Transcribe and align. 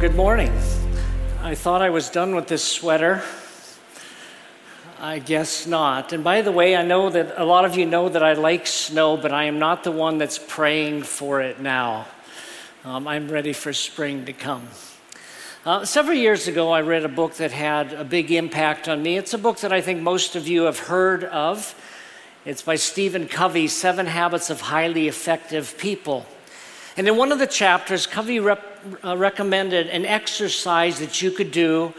good 0.00 0.14
morning. 0.14 0.52
I 1.42 1.56
thought 1.56 1.82
I 1.82 1.90
was 1.90 2.08
done 2.08 2.36
with 2.36 2.46
this 2.46 2.62
sweater. 2.62 3.20
I 5.00 5.18
guess 5.18 5.66
not. 5.66 6.12
And 6.12 6.22
by 6.22 6.40
the 6.42 6.52
way, 6.52 6.76
I 6.76 6.84
know 6.84 7.10
that 7.10 7.34
a 7.36 7.44
lot 7.44 7.64
of 7.64 7.76
you 7.76 7.84
know 7.84 8.08
that 8.08 8.22
I 8.22 8.34
like 8.34 8.68
snow, 8.68 9.16
but 9.16 9.32
I 9.32 9.44
am 9.46 9.58
not 9.58 9.82
the 9.82 9.90
one 9.90 10.18
that's 10.18 10.38
praying 10.38 11.02
for 11.02 11.40
it 11.40 11.60
now. 11.60 12.06
Um, 12.84 13.08
I'm 13.08 13.28
ready 13.28 13.52
for 13.52 13.72
spring 13.72 14.24
to 14.26 14.32
come. 14.32 14.68
Uh, 15.66 15.84
several 15.84 16.16
years 16.16 16.46
ago, 16.46 16.70
I 16.70 16.82
read 16.82 17.04
a 17.04 17.08
book 17.08 17.34
that 17.34 17.50
had 17.50 17.92
a 17.92 18.04
big 18.04 18.30
impact 18.30 18.88
on 18.88 19.02
me. 19.02 19.16
It's 19.16 19.34
a 19.34 19.38
book 19.38 19.58
that 19.60 19.72
I 19.72 19.80
think 19.80 20.00
most 20.00 20.36
of 20.36 20.46
you 20.46 20.62
have 20.62 20.78
heard 20.78 21.24
of. 21.24 21.74
It's 22.44 22.62
by 22.62 22.76
Stephen 22.76 23.26
Covey, 23.26 23.66
Seven 23.66 24.06
Habits 24.06 24.48
of 24.48 24.60
Highly 24.60 25.08
Effective 25.08 25.76
People. 25.76 26.24
And 26.98 27.06
in 27.06 27.16
one 27.16 27.30
of 27.30 27.38
the 27.38 27.46
chapters, 27.46 28.08
Covey 28.08 28.40
rep, 28.40 28.77
uh, 29.04 29.16
recommended 29.16 29.88
an 29.88 30.04
exercise 30.04 30.98
that 30.98 31.22
you 31.22 31.30
could 31.30 31.50
do 31.50 31.92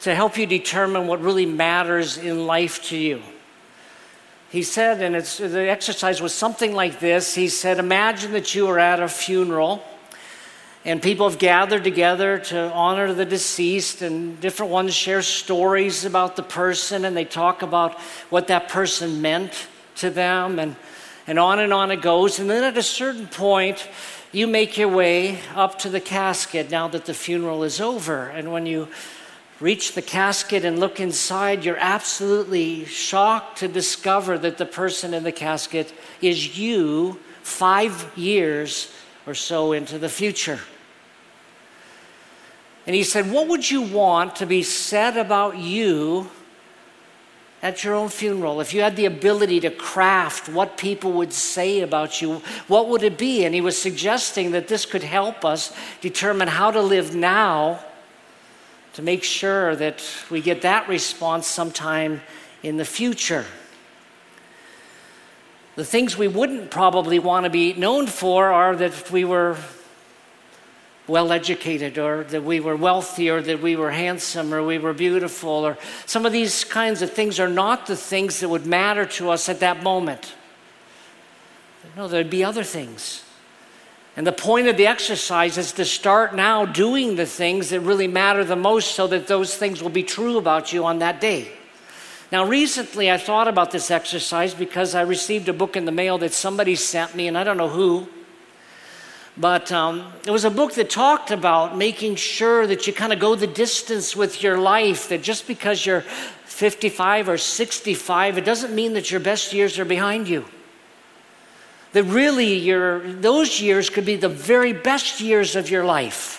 to 0.00 0.14
help 0.14 0.38
you 0.38 0.46
determine 0.46 1.06
what 1.06 1.20
really 1.20 1.46
matters 1.46 2.16
in 2.16 2.46
life 2.46 2.82
to 2.84 2.96
you. 2.96 3.22
He 4.50 4.62
said, 4.62 5.00
and 5.02 5.14
the 5.14 5.68
exercise 5.68 6.20
was 6.20 6.34
something 6.34 6.74
like 6.74 6.98
this 6.98 7.34
He 7.34 7.48
said, 7.48 7.78
Imagine 7.78 8.32
that 8.32 8.54
you 8.54 8.66
are 8.66 8.78
at 8.78 9.00
a 9.00 9.08
funeral 9.08 9.84
and 10.84 11.02
people 11.02 11.28
have 11.28 11.38
gathered 11.38 11.84
together 11.84 12.38
to 12.38 12.72
honor 12.72 13.12
the 13.12 13.26
deceased, 13.26 14.00
and 14.00 14.40
different 14.40 14.72
ones 14.72 14.94
share 14.94 15.20
stories 15.20 16.06
about 16.06 16.36
the 16.36 16.42
person 16.42 17.04
and 17.04 17.14
they 17.14 17.26
talk 17.26 17.60
about 17.60 18.00
what 18.30 18.46
that 18.46 18.70
person 18.70 19.20
meant 19.20 19.68
to 19.96 20.08
them, 20.08 20.58
and, 20.58 20.76
and 21.26 21.38
on 21.38 21.58
and 21.58 21.74
on 21.74 21.90
it 21.90 22.00
goes. 22.00 22.38
And 22.38 22.48
then 22.48 22.64
at 22.64 22.78
a 22.78 22.82
certain 22.82 23.26
point, 23.26 23.86
you 24.32 24.46
make 24.46 24.78
your 24.78 24.88
way 24.88 25.38
up 25.54 25.78
to 25.80 25.88
the 25.88 26.00
casket 26.00 26.70
now 26.70 26.86
that 26.88 27.06
the 27.06 27.14
funeral 27.14 27.64
is 27.64 27.80
over. 27.80 28.28
And 28.28 28.52
when 28.52 28.64
you 28.64 28.88
reach 29.58 29.94
the 29.94 30.02
casket 30.02 30.64
and 30.64 30.78
look 30.78 31.00
inside, 31.00 31.64
you're 31.64 31.76
absolutely 31.76 32.84
shocked 32.84 33.58
to 33.58 33.68
discover 33.68 34.38
that 34.38 34.56
the 34.58 34.66
person 34.66 35.14
in 35.14 35.24
the 35.24 35.32
casket 35.32 35.92
is 36.20 36.58
you 36.58 37.18
five 37.42 38.10
years 38.16 38.92
or 39.26 39.34
so 39.34 39.72
into 39.72 39.98
the 39.98 40.08
future. 40.08 40.60
And 42.86 42.94
he 42.94 43.02
said, 43.02 43.30
What 43.30 43.48
would 43.48 43.70
you 43.70 43.82
want 43.82 44.36
to 44.36 44.46
be 44.46 44.62
said 44.62 45.16
about 45.16 45.58
you 45.58 46.30
at 47.62 47.84
your 47.84 47.94
own 47.94 48.08
funeral, 48.08 48.60
if 48.60 48.72
you 48.72 48.80
had 48.80 48.96
the 48.96 49.04
ability 49.04 49.60
to 49.60 49.70
craft 49.70 50.48
what 50.48 50.78
people 50.78 51.12
would 51.12 51.32
say 51.32 51.80
about 51.80 52.22
you, 52.22 52.40
what 52.68 52.88
would 52.88 53.02
it 53.02 53.18
be? 53.18 53.44
And 53.44 53.54
he 53.54 53.60
was 53.60 53.80
suggesting 53.80 54.52
that 54.52 54.68
this 54.68 54.86
could 54.86 55.02
help 55.02 55.44
us 55.44 55.74
determine 56.00 56.48
how 56.48 56.70
to 56.70 56.80
live 56.80 57.14
now 57.14 57.80
to 58.94 59.02
make 59.02 59.22
sure 59.22 59.76
that 59.76 60.02
we 60.30 60.40
get 60.40 60.62
that 60.62 60.88
response 60.88 61.46
sometime 61.46 62.22
in 62.62 62.76
the 62.76 62.84
future. 62.84 63.44
The 65.76 65.84
things 65.84 66.16
we 66.16 66.28
wouldn't 66.28 66.70
probably 66.70 67.18
want 67.18 67.44
to 67.44 67.50
be 67.50 67.74
known 67.74 68.06
for 68.06 68.48
are 68.48 68.74
that 68.76 69.10
we 69.10 69.24
were 69.24 69.56
well 71.10 71.32
educated 71.32 71.98
or 71.98 72.24
that 72.24 72.44
we 72.44 72.60
were 72.60 72.76
wealthy 72.76 73.28
or 73.28 73.42
that 73.42 73.60
we 73.60 73.76
were 73.76 73.90
handsome 73.90 74.54
or 74.54 74.62
we 74.62 74.78
were 74.78 74.92
beautiful 74.92 75.50
or 75.50 75.76
some 76.06 76.24
of 76.24 76.32
these 76.32 76.64
kinds 76.64 77.02
of 77.02 77.12
things 77.12 77.40
are 77.40 77.48
not 77.48 77.86
the 77.86 77.96
things 77.96 78.40
that 78.40 78.48
would 78.48 78.64
matter 78.64 79.04
to 79.04 79.30
us 79.30 79.48
at 79.48 79.60
that 79.60 79.82
moment. 79.82 80.34
No, 81.96 82.08
there'd 82.08 82.30
be 82.30 82.44
other 82.44 82.64
things. 82.64 83.24
And 84.16 84.26
the 84.26 84.32
point 84.32 84.68
of 84.68 84.76
the 84.76 84.86
exercise 84.86 85.58
is 85.58 85.72
to 85.72 85.84
start 85.84 86.34
now 86.34 86.64
doing 86.64 87.16
the 87.16 87.26
things 87.26 87.70
that 87.70 87.80
really 87.80 88.08
matter 88.08 88.44
the 88.44 88.56
most 88.56 88.94
so 88.94 89.06
that 89.08 89.26
those 89.26 89.56
things 89.56 89.82
will 89.82 89.90
be 89.90 90.02
true 90.02 90.38
about 90.38 90.72
you 90.72 90.84
on 90.84 90.98
that 90.98 91.20
day. 91.20 91.50
Now, 92.32 92.44
recently 92.44 93.10
I 93.10 93.16
thought 93.16 93.48
about 93.48 93.72
this 93.72 93.90
exercise 93.90 94.54
because 94.54 94.94
I 94.94 95.02
received 95.02 95.48
a 95.48 95.52
book 95.52 95.76
in 95.76 95.84
the 95.84 95.92
mail 95.92 96.18
that 96.18 96.32
somebody 96.32 96.76
sent 96.76 97.14
me, 97.16 97.26
and 97.26 97.36
I 97.36 97.42
don't 97.42 97.56
know 97.56 97.68
who. 97.68 98.08
But 99.40 99.72
um, 99.72 100.12
it 100.26 100.30
was 100.30 100.44
a 100.44 100.50
book 100.50 100.74
that 100.74 100.90
talked 100.90 101.30
about 101.30 101.74
making 101.74 102.16
sure 102.16 102.66
that 102.66 102.86
you 102.86 102.92
kind 102.92 103.10
of 103.10 103.18
go 103.18 103.34
the 103.34 103.46
distance 103.46 104.14
with 104.14 104.42
your 104.42 104.58
life, 104.58 105.08
that 105.08 105.22
just 105.22 105.46
because 105.46 105.86
you're 105.86 106.02
55 106.44 107.30
or 107.30 107.38
65, 107.38 108.36
it 108.36 108.44
doesn't 108.44 108.74
mean 108.74 108.92
that 108.92 109.10
your 109.10 109.18
best 109.18 109.54
years 109.54 109.78
are 109.78 109.86
behind 109.86 110.28
you. 110.28 110.44
That 111.94 112.04
really, 112.04 112.52
your, 112.52 113.00
those 113.00 113.62
years 113.62 113.88
could 113.88 114.04
be 114.04 114.16
the 114.16 114.28
very 114.28 114.74
best 114.74 115.22
years 115.22 115.56
of 115.56 115.70
your 115.70 115.86
life. 115.86 116.36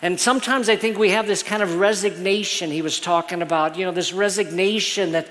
And 0.00 0.18
sometimes 0.18 0.70
I 0.70 0.76
think 0.76 0.96
we 0.96 1.10
have 1.10 1.26
this 1.26 1.42
kind 1.42 1.62
of 1.62 1.76
resignation 1.76 2.70
he 2.70 2.80
was 2.80 2.98
talking 2.98 3.42
about, 3.42 3.76
you 3.76 3.84
know, 3.84 3.92
this 3.92 4.14
resignation 4.14 5.12
that, 5.12 5.28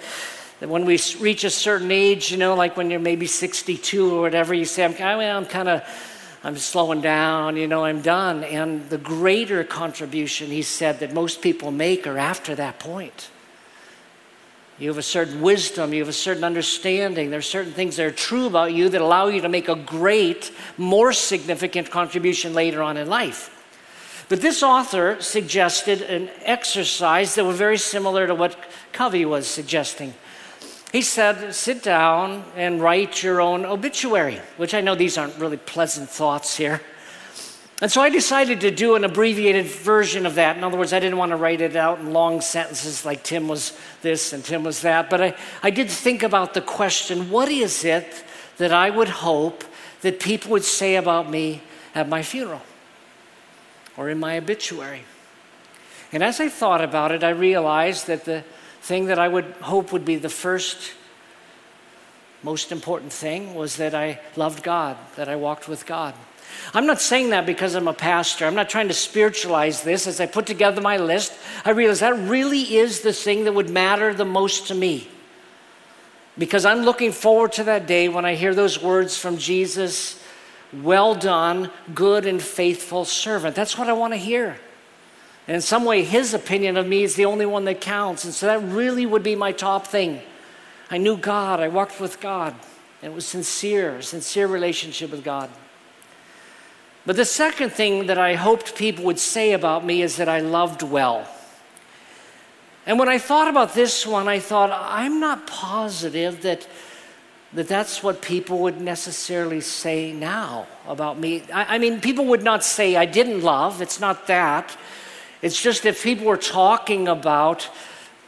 that 0.60 0.70
when 0.70 0.86
we 0.86 1.00
reach 1.20 1.44
a 1.44 1.50
certain 1.50 1.90
age, 1.90 2.30
you 2.30 2.38
know, 2.38 2.54
like 2.54 2.78
when 2.78 2.92
you're 2.92 3.00
maybe 3.00 3.26
62 3.26 4.16
or 4.16 4.22
whatever, 4.22 4.54
you 4.54 4.66
say, 4.66 4.86
I'm, 4.86 5.20
I'm 5.20 5.46
kind 5.48 5.70
of 5.70 5.84
I'm 6.46 6.58
slowing 6.58 7.02
down, 7.02 7.58
you 7.58 7.68
know, 7.68 7.86
I'm 7.86 8.04
done. 8.04 8.44
And 8.44 8.88
the 8.92 9.00
greater 9.00 9.64
contribution, 9.64 10.52
he 10.52 10.62
said, 10.62 11.00
that 11.00 11.12
most 11.12 11.42
people 11.42 11.72
make 11.72 12.06
are 12.06 12.20
after 12.20 12.54
that 12.54 12.78
point. 12.78 13.32
You 14.78 14.90
have 14.90 15.00
a 15.00 15.04
certain 15.04 15.42
wisdom, 15.42 15.92
you 15.92 16.02
have 16.02 16.08
a 16.10 16.14
certain 16.14 16.44
understanding. 16.44 17.32
There 17.32 17.40
are 17.40 17.42
certain 17.42 17.74
things 17.74 17.96
that 17.96 18.06
are 18.06 18.12
true 18.12 18.46
about 18.46 18.74
you 18.74 18.90
that 18.90 19.02
allow 19.02 19.26
you 19.26 19.42
to 19.42 19.50
make 19.50 19.70
a 19.70 19.76
great, 19.76 20.52
more 20.78 21.14
significant 21.14 21.90
contribution 21.90 22.54
later 22.54 22.84
on 22.84 22.96
in 22.98 23.08
life. 23.08 23.50
But 24.30 24.42
this 24.42 24.62
author 24.62 25.20
suggested 25.22 26.04
an 26.04 26.30
exercise 26.44 27.34
that 27.36 27.46
was 27.46 27.58
very 27.58 27.80
similar 27.80 28.28
to 28.28 28.36
what 28.36 28.56
Covey 28.92 29.26
was 29.26 29.48
suggesting. 29.48 30.14
He 30.96 31.02
said, 31.02 31.54
sit 31.54 31.84
down 31.84 32.46
and 32.56 32.82
write 32.82 33.22
your 33.22 33.42
own 33.42 33.66
obituary, 33.66 34.40
which 34.56 34.74
I 34.74 34.80
know 34.80 34.96
these 34.96 35.18
aren't 35.18 35.36
really 35.36 35.58
pleasant 35.58 36.10
thoughts 36.10 36.56
here. 36.56 36.80
And 37.82 37.92
so 37.92 38.02
I 38.02 38.10
decided 38.10 38.62
to 38.62 38.72
do 38.72 38.96
an 38.96 39.04
abbreviated 39.04 39.66
version 39.66 40.26
of 40.26 40.36
that. 40.36 40.56
In 40.56 40.64
other 40.64 40.78
words, 40.78 40.94
I 40.94 41.02
didn't 41.02 41.18
want 41.18 41.32
to 41.32 41.36
write 41.36 41.60
it 41.60 41.76
out 41.76 42.00
in 42.00 42.14
long 42.14 42.40
sentences 42.40 43.04
like 43.04 43.24
Tim 43.24 43.50
was 43.50 43.78
this 44.04 44.32
and 44.32 44.42
Tim 44.42 44.64
was 44.64 44.84
that. 44.84 45.10
But 45.10 45.22
I, 45.22 45.36
I 45.62 45.70
did 45.70 45.90
think 45.90 46.24
about 46.24 46.54
the 46.54 46.62
question 46.62 47.30
what 47.30 47.50
is 47.50 47.84
it 47.84 48.24
that 48.56 48.72
I 48.72 48.90
would 48.90 49.10
hope 49.10 49.66
that 50.00 50.22
people 50.22 50.52
would 50.52 50.64
say 50.64 50.96
about 50.96 51.30
me 51.30 51.62
at 51.94 52.08
my 52.08 52.24
funeral 52.24 52.62
or 53.98 54.10
in 54.10 54.18
my 54.18 54.38
obituary? 54.38 55.04
And 56.14 56.24
as 56.24 56.40
I 56.40 56.48
thought 56.48 56.82
about 56.82 57.12
it, 57.12 57.22
I 57.22 57.32
realized 57.32 58.08
that 58.08 58.24
the 58.24 58.46
thing 58.86 59.08
that 59.08 59.18
I 59.18 59.28
would 59.28 59.46
hope 59.62 59.92
would 59.92 60.06
be 60.06 60.18
the 60.18 60.30
first 60.30 60.94
most 62.44 62.72
important 62.72 63.12
thing 63.12 63.56
was 63.56 63.78
that 63.78 63.96
I 63.96 64.20
loved 64.36 64.62
God, 64.62 64.96
that 65.16 65.28
I 65.28 65.36
walked 65.36 65.68
with 65.68 65.88
God. 65.88 66.14
I'm 66.72 66.86
not 66.86 67.02
saying 67.02 67.32
that 67.32 67.48
because 67.48 67.74
I'm 67.74 67.88
a 67.88 67.94
pastor. 67.94 68.46
I'm 68.46 68.54
not 68.54 68.70
trying 68.70 68.88
to 68.90 68.94
spiritualize 68.94 69.82
this. 69.82 70.06
As 70.06 70.20
I 70.20 70.28
put 70.28 70.46
together 70.46 70.82
my 70.82 70.98
list, 70.98 71.34
I 71.66 71.72
realized 71.72 72.02
that 72.02 72.16
really 72.30 72.76
is 72.76 73.02
the 73.02 73.12
thing 73.12 73.46
that 73.46 73.54
would 73.54 73.72
matter 73.72 74.14
the 74.14 74.24
most 74.24 74.68
to 74.68 74.76
me. 74.76 75.08
Because 76.38 76.64
I'm 76.64 76.82
looking 76.82 77.12
forward 77.12 77.54
to 77.54 77.64
that 77.64 77.88
day 77.88 78.08
when 78.08 78.24
I 78.24 78.36
hear 78.36 78.54
those 78.54 78.80
words 78.80 79.18
from 79.18 79.40
Jesus 79.40 80.22
Well 80.72 81.16
done, 81.16 81.72
good 81.96 82.28
and 82.28 82.40
faithful 82.40 83.06
servant. 83.06 83.56
That's 83.56 83.80
what 83.80 83.90
I 83.90 83.94
want 83.94 84.14
to 84.14 84.18
hear. 84.18 84.60
And 85.48 85.56
in 85.56 85.62
some 85.62 85.86
way, 85.86 86.04
his 86.04 86.34
opinion 86.34 86.76
of 86.76 86.88
me 86.88 87.04
is 87.04 87.16
the 87.16 87.26
only 87.26 87.46
one 87.46 87.66
that 87.66 87.82
counts. 87.82 88.26
And 88.26 88.34
so 88.34 88.48
that 88.48 88.64
really 88.64 89.06
would 89.06 89.24
be 89.24 89.36
my 89.36 89.52
top 89.52 89.88
thing. 89.88 90.22
I 90.90 90.98
knew 90.98 91.18
God, 91.18 91.60
I 91.60 91.68
walked 91.68 92.00
with 92.00 92.20
God. 92.20 92.56
And 93.02 93.12
it 93.12 93.16
was 93.16 93.28
sincere, 93.28 94.02
sincere 94.02 94.48
relationship 94.48 95.12
with 95.12 95.24
God. 95.24 95.50
But 97.06 97.16
the 97.16 97.26
second 97.26 97.72
thing 97.72 98.08
that 98.08 98.18
I 98.18 98.34
hoped 98.34 98.76
people 98.76 99.06
would 99.06 99.20
say 99.20 99.54
about 99.54 99.86
me 99.86 100.02
is 100.02 100.18
that 100.18 100.28
I 100.28 100.40
loved 100.40 100.82
well. 100.82 101.28
And 102.88 102.98
when 102.98 103.10
I 103.10 103.20
thought 103.20 103.48
about 103.48 103.74
this 103.74 104.06
one, 104.06 104.28
I 104.28 104.40
thought, 104.40 104.72
I'm 104.72 105.20
not 105.20 105.46
positive 105.46 106.42
that, 106.42 106.68
that 107.54 107.68
that's 107.68 108.02
what 108.02 108.22
people 108.22 108.60
would 108.60 108.82
necessarily 108.82 109.62
say 109.62 110.14
now 110.14 110.68
about 110.88 111.20
me. 111.20 111.44
I, 111.54 111.76
I 111.76 111.78
mean, 111.78 112.02
people 112.02 112.26
would 112.26 112.44
not 112.44 112.64
say 112.64 112.96
I 112.96 113.06
didn't 113.06 113.42
love, 113.42 113.82
it's 113.82 114.00
not 114.00 114.28
that. 114.28 114.76
It's 115.42 115.62
just 115.62 115.86
if 115.86 116.04
people 116.04 116.26
were 116.26 116.38
talking 116.38 117.08
about 117.08 117.70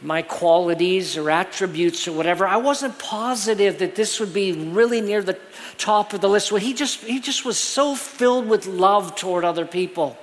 my 0.00 0.22
qualities 0.22 1.16
or 1.16 1.30
attributes 1.30 2.06
or 2.06 2.12
whatever, 2.12 2.46
I 2.46 2.56
wasn't 2.56 2.98
positive 2.98 3.78
that 3.78 3.94
this 3.94 4.20
would 4.20 4.32
be 4.32 4.52
really 4.52 5.00
near 5.00 5.22
the 5.22 5.38
top 5.76 6.12
of 6.12 6.20
the 6.20 6.28
list. 6.28 6.52
Well, 6.52 6.60
he 6.60 6.72
just, 6.72 7.00
he 7.00 7.18
just 7.20 7.44
was 7.44 7.58
so 7.58 7.94
filled 7.94 8.48
with 8.48 8.66
love 8.66 9.16
toward 9.16 9.44
other 9.44 9.66
people. 9.66 10.16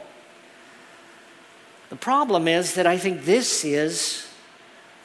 The 1.89 1.95
problem 1.97 2.47
is 2.47 2.75
that 2.75 2.87
I 2.87 2.97
think 2.97 3.25
this 3.25 3.63
is 3.65 4.27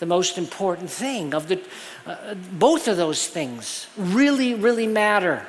the 0.00 0.06
most 0.06 0.38
important 0.38 0.90
thing 0.90 1.34
of 1.34 1.46
the 1.46 1.60
uh, 2.06 2.34
both 2.34 2.88
of 2.88 2.96
those 2.96 3.28
things 3.28 3.86
really 3.96 4.54
really 4.54 4.86
matter 4.86 5.46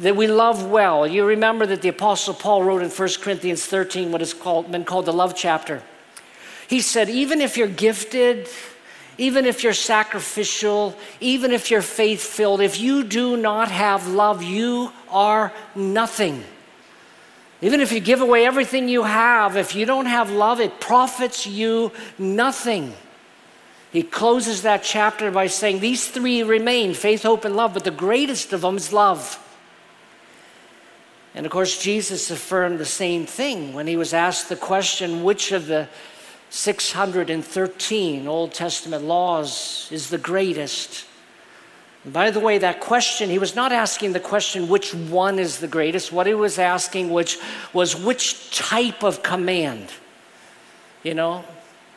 that 0.00 0.16
we 0.16 0.26
love 0.26 0.66
well. 0.66 1.06
You 1.06 1.24
remember 1.24 1.66
that 1.66 1.82
the 1.82 1.88
Apostle 1.88 2.34
Paul 2.34 2.62
wrote 2.62 2.82
in 2.82 2.90
1 2.90 3.08
Corinthians 3.20 3.64
13 3.64 4.10
what 4.10 4.34
called, 4.40 4.70
been 4.70 4.84
called 4.84 5.06
the 5.06 5.12
love 5.12 5.34
chapter. 5.36 5.82
He 6.68 6.80
said, 6.80 7.08
even 7.08 7.40
if 7.40 7.56
you're 7.56 7.68
gifted, 7.68 8.48
even 9.18 9.46
if 9.46 9.62
you're 9.62 9.72
sacrificial, 9.72 10.96
even 11.20 11.52
if 11.52 11.70
you're 11.70 11.82
faith 11.82 12.22
filled, 12.22 12.60
if 12.60 12.80
you 12.80 13.04
do 13.04 13.36
not 13.36 13.70
have 13.70 14.08
love, 14.08 14.42
you 14.42 14.90
are 15.10 15.52
nothing. 15.74 16.42
Even 17.60 17.80
if 17.80 17.92
you 17.92 18.00
give 18.00 18.20
away 18.20 18.44
everything 18.44 18.88
you 18.88 19.04
have, 19.04 19.56
if 19.56 19.74
you 19.74 19.86
don't 19.86 20.06
have 20.06 20.30
love, 20.30 20.60
it 20.60 20.80
profits 20.80 21.46
you 21.46 21.92
nothing. 22.18 22.92
He 23.92 24.02
closes 24.02 24.62
that 24.62 24.82
chapter 24.82 25.30
by 25.30 25.46
saying 25.46 25.78
these 25.78 26.08
three 26.08 26.42
remain 26.42 26.94
faith, 26.94 27.22
hope, 27.22 27.44
and 27.44 27.54
love, 27.54 27.74
but 27.74 27.84
the 27.84 27.92
greatest 27.92 28.52
of 28.52 28.62
them 28.62 28.76
is 28.76 28.92
love. 28.92 29.40
And 31.34 31.46
of 31.46 31.52
course, 31.52 31.82
Jesus 31.82 32.30
affirmed 32.30 32.78
the 32.78 32.84
same 32.84 33.26
thing 33.26 33.74
when 33.74 33.86
he 33.86 33.96
was 33.96 34.14
asked 34.14 34.48
the 34.48 34.56
question 34.56 35.24
which 35.24 35.50
of 35.52 35.66
the 35.66 35.88
613 36.50 38.28
Old 38.28 38.54
Testament 38.54 39.04
laws 39.04 39.88
is 39.90 40.10
the 40.10 40.18
greatest? 40.18 41.06
By 42.06 42.30
the 42.30 42.38
way, 42.38 42.58
that 42.58 42.80
question, 42.80 43.30
he 43.30 43.38
was 43.38 43.56
not 43.56 43.72
asking 43.72 44.12
the 44.12 44.20
question 44.20 44.68
which 44.68 44.94
one 44.94 45.38
is 45.38 45.58
the 45.58 45.66
greatest. 45.66 46.12
What 46.12 46.26
he 46.26 46.34
was 46.34 46.58
asking 46.58 47.10
which, 47.10 47.38
was 47.72 47.96
which 47.96 48.56
type 48.56 49.02
of 49.02 49.22
command. 49.22 49.88
You 51.02 51.14
know, 51.14 51.44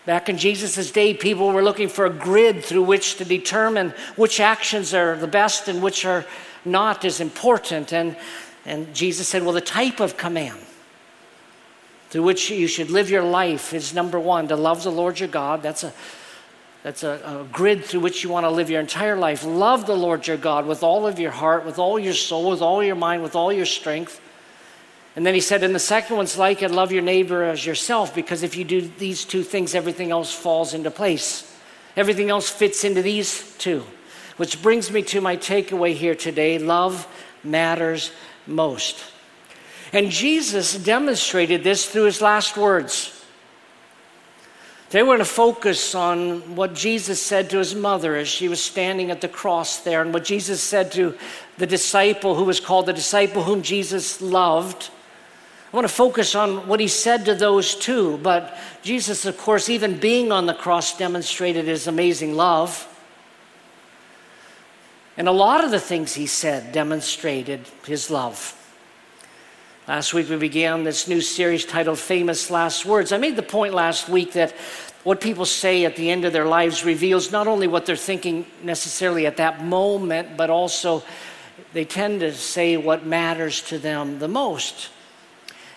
Back 0.08 0.30
in 0.30 0.38
Jesus' 0.38 0.90
day, 0.90 1.14
people 1.14 1.52
were 1.52 1.62
looking 1.62 1.90
for 1.90 2.06
a 2.06 2.10
grid 2.10 2.64
through 2.64 2.84
which 2.84 3.18
to 3.18 3.26
determine 3.26 3.94
which 4.16 4.40
actions 4.40 4.94
are 4.94 5.18
the 5.18 5.28
best 5.28 5.68
and 5.68 5.84
which 5.84 6.06
are 6.06 6.26
not 6.64 7.04
as 7.04 7.20
important. 7.20 7.92
And, 7.92 8.16
and 8.68 8.94
Jesus 8.94 9.28
said, 9.28 9.44
well, 9.44 9.54
the 9.54 9.62
type 9.62 10.00
of 10.00 10.18
command 10.18 10.60
through 12.10 12.24
which 12.24 12.50
you 12.50 12.68
should 12.68 12.90
live 12.90 13.10
your 13.10 13.24
life 13.24 13.74
is 13.74 13.94
number 13.94 14.20
one, 14.20 14.48
to 14.50 14.56
love 14.56 14.84
the 14.84 14.92
Lord 14.92 15.20
your 15.20 15.30
God. 15.30 15.64
That's 15.64 15.84
a 15.84 15.94
that's 16.84 17.04
a, 17.04 17.20
a, 17.26 17.46
grid 17.52 17.84
through 17.84 18.00
which 18.02 18.24
you 18.24 18.30
want 18.30 18.46
to 18.46 18.50
live 18.50 18.70
your 18.70 18.80
entire 18.80 19.18
life. 19.18 19.44
Love 19.44 19.88
the 19.88 19.96
Lord 19.96 20.26
your 20.26 20.38
God 20.38 20.66
with 20.66 20.84
all 20.84 21.06
of 21.06 21.20
your 21.20 21.32
heart, 21.32 21.66
with 21.66 21.80
all 21.80 22.00
your 22.00 22.14
soul, 22.14 22.50
with 22.50 22.62
all 22.62 22.82
your 22.82 22.96
mind, 22.96 23.24
with 23.24 23.36
all 23.36 23.52
your 23.52 23.66
strength. 23.66 24.22
And 25.16 25.26
then 25.26 25.34
he 25.34 25.42
said, 25.42 25.64
and 25.64 25.76
the 25.76 25.80
second 25.80 26.16
one's 26.16 26.38
like 26.38 26.62
it 26.62 26.72
love 26.72 26.94
your 26.94 27.02
neighbor 27.02 27.44
as 27.44 27.66
yourself, 27.66 28.16
because 28.16 28.44
if 28.44 28.56
you 28.56 28.64
do 28.64 28.82
these 29.00 29.26
two 29.26 29.44
things, 29.44 29.76
everything 29.76 30.12
else 30.12 30.34
falls 30.34 30.74
into 30.74 30.92
place. 30.92 31.54
Everything 31.98 32.30
else 32.30 32.50
fits 32.50 32.84
into 32.84 33.02
these 33.02 33.58
two. 33.58 33.84
Which 34.38 34.62
brings 34.62 34.90
me 34.90 35.02
to 35.02 35.20
my 35.20 35.36
takeaway 35.36 35.94
here 35.94 36.16
today 36.16 36.58
love 36.58 37.06
matters 37.44 38.12
most. 38.48 39.04
And 39.94 40.10
Jesus 40.10 40.78
demonstrated 40.78 41.64
this 41.64 41.86
through 41.86 42.04
his 42.04 42.22
last 42.22 42.58
words. 42.58 43.14
They 44.90 45.02
were 45.02 45.08
going 45.08 45.20
to 45.20 45.26
focus 45.26 45.96
on 45.96 46.56
what 46.56 46.74
Jesus 46.74 47.22
said 47.22 47.50
to 47.50 47.58
his 47.58 47.76
mother 47.76 48.16
as 48.16 48.30
she 48.30 48.48
was 48.48 48.64
standing 48.64 49.12
at 49.12 49.20
the 49.20 49.28
cross 49.28 49.82
there, 49.82 50.02
and 50.02 50.14
what 50.14 50.24
Jesus 50.24 50.62
said 50.62 50.94
to 50.94 51.18
the 51.58 51.68
disciple 51.68 52.36
who 52.36 52.46
was 52.46 52.62
called 52.62 52.86
the 52.86 52.94
disciple 52.94 53.44
whom 53.44 53.62
Jesus 53.62 54.22
loved. 54.22 54.90
I 55.74 55.76
want 55.76 55.86
to 55.86 55.94
focus 55.94 56.36
on 56.36 56.68
what 56.68 56.80
he 56.80 56.88
said 56.88 57.26
to 57.26 57.36
those 57.36 57.76
two, 57.76 58.18
but 58.20 58.58
Jesus, 58.82 59.26
of 59.26 59.38
course, 59.38 59.68
even 59.68 60.00
being 60.00 60.32
on 60.32 60.46
the 60.46 60.54
cross, 60.54 60.98
demonstrated 60.98 61.66
his 61.66 61.88
amazing 61.88 62.38
love. 62.38 62.88
And 65.18 65.28
a 65.28 65.32
lot 65.32 65.64
of 65.64 65.72
the 65.72 65.80
things 65.80 66.14
he 66.14 66.28
said 66.28 66.72
demonstrated 66.72 67.62
his 67.86 68.12
love. 68.12 68.54
Last 69.88 70.14
week 70.14 70.30
we 70.30 70.38
began 70.38 70.84
this 70.84 71.08
new 71.08 71.22
series 71.22 71.66
titled 71.66 71.98
Famous 71.98 72.52
Last 72.52 72.86
Words. 72.86 73.12
I 73.12 73.18
made 73.18 73.36
the 73.36 73.42
point 73.42 73.74
last 73.74 74.10
week 74.10 74.34
that 74.34 74.52
what 75.04 75.20
people 75.20 75.46
say 75.46 75.86
at 75.86 75.96
the 75.96 76.12
end 76.12 76.24
of 76.24 76.34
their 76.34 76.46
lives 76.46 76.86
reveals 76.86 77.32
not 77.32 77.48
only 77.48 77.66
what 77.68 77.88
they're 77.88 77.96
thinking 77.96 78.46
necessarily 78.62 79.26
at 79.26 79.38
that 79.38 79.64
moment, 79.64 80.38
but 80.38 80.52
also 80.52 81.02
they 81.74 81.86
tend 81.86 82.20
to 82.20 82.34
say 82.34 82.78
what 82.78 83.06
matters 83.06 83.62
to 83.64 83.80
them 83.80 84.20
the 84.20 84.28
most. 84.28 84.90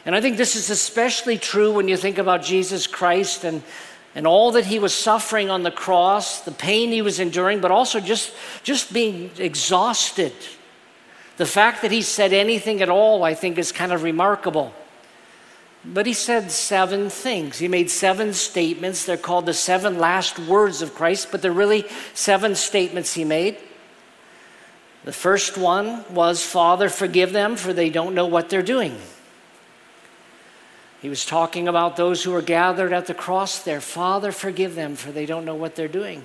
And 0.05 0.15
I 0.15 0.21
think 0.21 0.37
this 0.37 0.57
is 0.57 0.69
especially 0.69 1.39
true 1.39 1.73
when 1.73 1.89
you 1.89 1.97
think 1.97 2.19
about 2.19 2.43
Jesus 2.43 2.87
Christ 2.87 3.45
and, 3.45 3.63
and 4.15 4.27
all 4.27 4.53
that 4.53 4.67
he 4.67 4.79
was 4.79 4.93
suffering 4.93 5.51
on 5.51 5.63
the 5.63 5.71
cross, 5.71 6.41
the 6.41 6.51
pain 6.51 6.91
he 6.91 7.03
was 7.03 7.21
enduring, 7.21 7.61
but 7.61 7.71
also 7.71 8.01
just, 8.01 8.33
just 8.63 8.93
being 8.93 9.31
exhausted. 9.39 10.33
The 11.37 11.47
fact 11.47 11.83
that 11.83 11.93
he 11.93 12.03
said 12.03 12.33
anything 12.33 12.83
at 12.83 12.89
all, 12.89 13.23
I 13.23 13.35
think, 13.35 13.57
is 13.57 13.73
kind 13.73 13.93
of 13.93 14.03
remarkable. 14.03 14.75
But 15.85 16.07
he 16.07 16.13
said 16.13 16.51
seven 16.51 17.09
things. 17.09 17.59
He 17.59 17.69
made 17.69 17.91
seven 17.91 18.35
statements. 18.35 19.07
They're 19.07 19.17
called 19.17 19.47
the 19.47 19.55
seven 19.55 19.99
last 19.99 20.39
words 20.39 20.83
of 20.83 20.95
Christ, 20.95 21.29
but 21.31 21.41
they're 21.41 21.53
really 21.53 21.87
seven 22.13 22.55
statements 22.55 23.15
he 23.15 23.25
made. 23.25 23.57
The 25.05 25.13
first 25.13 25.57
one 25.57 26.05
was, 26.13 26.45
Father, 26.45 26.91
forgive 26.91 27.33
them, 27.33 27.57
for 27.57 27.73
they 27.73 27.89
don't 27.89 28.15
know 28.15 28.27
what 28.27 28.51
they're 28.51 28.63
doing. 28.63 28.99
He 31.01 31.09
was 31.09 31.25
talking 31.25 31.67
about 31.67 31.97
those 31.97 32.23
who 32.23 32.31
were 32.31 32.43
gathered 32.43 32.93
at 32.93 33.07
the 33.07 33.15
cross 33.15 33.63
there. 33.63 33.81
Father, 33.81 34.33
forgive 34.33 34.75
them, 34.75 34.97
for 34.97 35.11
they 35.11 35.27
don't 35.27 35.47
know 35.47 35.55
what 35.55 35.75
they're 35.75 35.89
doing. 35.89 36.23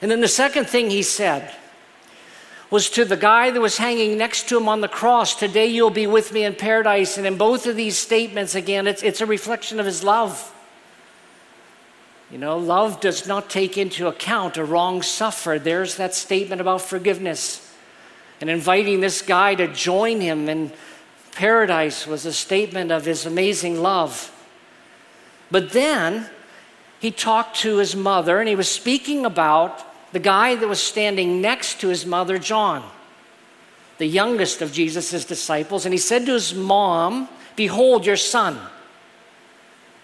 And 0.00 0.10
then 0.10 0.20
the 0.20 0.28
second 0.28 0.66
thing 0.66 0.90
he 0.90 1.02
said 1.02 1.54
was 2.70 2.88
to 2.90 3.04
the 3.04 3.16
guy 3.16 3.50
that 3.50 3.60
was 3.60 3.76
hanging 3.76 4.16
next 4.16 4.48
to 4.48 4.56
him 4.56 4.68
on 4.68 4.80
the 4.80 4.88
cross 4.88 5.36
Today 5.36 5.66
you'll 5.66 5.90
be 5.90 6.06
with 6.06 6.32
me 6.32 6.44
in 6.44 6.54
paradise. 6.54 7.18
And 7.18 7.26
in 7.26 7.36
both 7.36 7.66
of 7.66 7.76
these 7.76 7.96
statements, 7.96 8.54
again, 8.54 8.86
it's, 8.86 9.02
it's 9.02 9.20
a 9.20 9.26
reflection 9.26 9.78
of 9.78 9.86
his 9.86 10.02
love. 10.02 10.50
You 12.30 12.38
know, 12.38 12.58
love 12.58 13.00
does 13.00 13.28
not 13.28 13.50
take 13.50 13.76
into 13.78 14.08
account 14.08 14.56
a 14.56 14.64
wrong 14.64 15.02
suffered. 15.02 15.62
There's 15.62 15.96
that 15.96 16.14
statement 16.14 16.60
about 16.60 16.80
forgiveness 16.80 17.72
and 18.40 18.50
inviting 18.50 19.00
this 19.00 19.22
guy 19.22 19.54
to 19.54 19.68
join 19.68 20.20
him 20.20 20.48
in 20.48 20.72
paradise 21.34 22.06
was 22.06 22.26
a 22.26 22.32
statement 22.32 22.90
of 22.90 23.04
his 23.04 23.26
amazing 23.26 23.80
love. 23.80 24.30
But 25.50 25.70
then 25.70 26.28
he 27.00 27.10
talked 27.10 27.56
to 27.58 27.76
his 27.76 27.94
mother 27.94 28.40
and 28.40 28.48
he 28.48 28.56
was 28.56 28.68
speaking 28.68 29.26
about 29.26 30.12
the 30.12 30.18
guy 30.20 30.54
that 30.54 30.68
was 30.68 30.80
standing 30.82 31.40
next 31.40 31.80
to 31.80 31.88
his 31.88 32.06
mother, 32.06 32.38
John, 32.38 32.88
the 33.98 34.06
youngest 34.06 34.62
of 34.62 34.72
Jesus' 34.72 35.24
disciples. 35.24 35.84
And 35.84 35.92
he 35.92 35.98
said 35.98 36.26
to 36.26 36.32
his 36.32 36.54
mom, 36.54 37.28
Behold 37.56 38.06
your 38.06 38.16
son. 38.16 38.58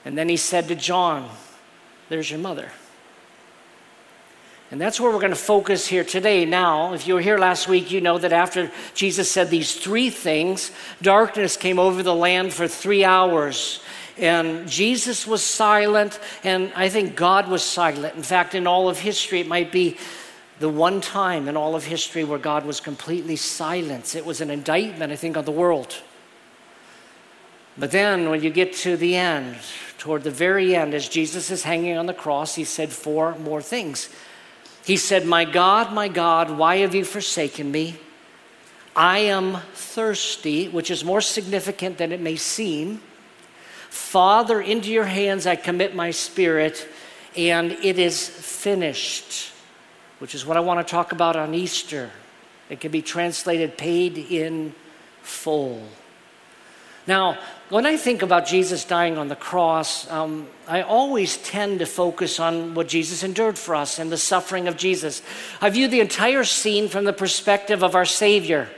And 0.05 0.17
then 0.17 0.29
he 0.29 0.37
said 0.37 0.69
to 0.69 0.75
John, 0.75 1.29
There's 2.09 2.31
your 2.31 2.41
mother. 2.41 2.71
And 4.71 4.81
that's 4.81 5.01
where 5.01 5.11
we're 5.11 5.19
going 5.19 5.31
to 5.31 5.37
focus 5.37 5.89
here 5.89 6.05
today. 6.05 6.45
Now, 6.45 6.95
if 6.95 7.09
you 7.09 7.15
were 7.15 7.21
here 7.21 7.39
last 7.39 7.67
week, 7.67 7.91
you 7.91 8.01
know 8.01 8.19
that 8.19 8.33
after 8.33 8.71
Jesus 8.95 9.29
said 9.29 9.51
these 9.51 9.75
three 9.75 10.11
things, 10.11 10.71
darkness 11.03 11.57
came 11.57 11.81
over 11.81 12.05
the 12.05 12.15
land 12.15 12.53
for 12.53 12.69
three 12.69 13.05
hours. 13.05 13.83
And 14.17 14.69
Jesus 14.69 15.27
was 15.27 15.43
silent, 15.43 16.21
and 16.45 16.73
I 16.77 16.89
think 16.89 17.17
God 17.17 17.49
was 17.49 17.65
silent. 17.65 18.15
In 18.15 18.23
fact, 18.23 18.55
in 18.55 18.69
all 18.69 18.89
of 18.89 19.01
history, 19.01 19.41
it 19.41 19.49
might 19.49 19.73
be 19.73 19.97
the 20.61 20.69
one 20.69 21.01
time 21.01 21.49
in 21.49 21.57
all 21.57 21.75
of 21.75 21.85
history 21.85 22.23
where 22.23 22.39
God 22.39 22.65
was 22.65 22.79
completely 22.81 23.35
silent. 23.35 24.15
It 24.15 24.25
was 24.25 24.41
an 24.41 24.51
indictment, 24.51 25.11
I 25.11 25.17
think, 25.17 25.37
on 25.37 25.47
the 25.47 25.51
world. 25.51 26.01
But 27.77 27.91
then, 27.91 28.31
when 28.31 28.43
you 28.43 28.51
get 28.51 28.75
to 28.75 28.97
the 28.97 29.17
end, 29.17 29.57
toward 29.99 30.23
the 30.23 30.31
very 30.31 30.77
end, 30.77 30.95
as 30.95 31.09
Jesus 31.09 31.51
is 31.51 31.65
hanging 31.65 31.97
on 31.97 32.07
the 32.07 32.15
cross, 32.15 32.55
he 32.55 32.65
said 32.65 32.91
four 32.91 33.37
more 33.39 33.63
things. 33.63 34.11
He 34.85 34.97
said, 34.97 35.27
My 35.27 35.45
God, 35.45 35.93
my 35.93 36.09
God, 36.09 36.51
why 36.51 36.79
have 36.79 36.95
you 36.95 37.05
forsaken 37.05 37.71
me? 37.71 37.97
I 38.97 39.19
am 39.19 39.59
thirsty, 39.75 40.69
which 40.69 40.91
is 40.91 41.05
more 41.05 41.21
significant 41.21 41.99
than 41.99 42.13
it 42.13 42.21
may 42.21 42.37
seem. 42.37 43.01
Father, 43.89 44.61
into 44.61 44.91
your 44.91 45.05
hands 45.05 45.47
I 45.47 45.57
commit 45.57 45.95
my 45.95 46.11
spirit, 46.11 46.89
and 47.37 47.73
it 47.73 47.99
is 47.99 48.29
finished, 48.29 49.53
which 50.19 50.35
is 50.35 50.45
what 50.45 50.57
I 50.57 50.61
want 50.61 50.87
to 50.87 50.91
talk 50.91 51.13
about 51.13 51.37
on 51.37 51.55
Easter. 51.55 52.11
It 52.69 52.81
can 52.81 52.93
be 52.93 53.03
translated 53.03 53.77
paid 53.77 54.17
in 54.17 54.75
full. 55.23 55.83
Now, 57.11 57.39
when 57.71 57.87
I 57.87 57.97
think 57.97 58.23
about 58.23 58.47
Jesus 58.47 58.85
dying 58.85 59.19
on 59.19 59.27
the 59.27 59.35
cross, 59.35 60.09
um, 60.13 60.47
I 60.69 60.83
always 60.83 61.39
tend 61.39 61.81
to 61.81 61.87
focus 61.87 62.39
on 62.39 62.73
what 62.75 62.87
Jesus 62.87 63.25
endured 63.25 63.59
for 63.59 63.75
us 63.75 63.99
and 63.99 64.13
the 64.13 64.17
suffering 64.17 64.69
of 64.69 64.77
Jesus. 64.77 65.21
I 65.61 65.71
view 65.71 65.89
the 65.89 65.99
entire 65.99 66.45
scene 66.45 66.89
from 66.89 67.05
the 67.05 67.13
perspective 67.13 67.83
of 67.83 67.97
our 67.97 68.05
Savior 68.05 68.69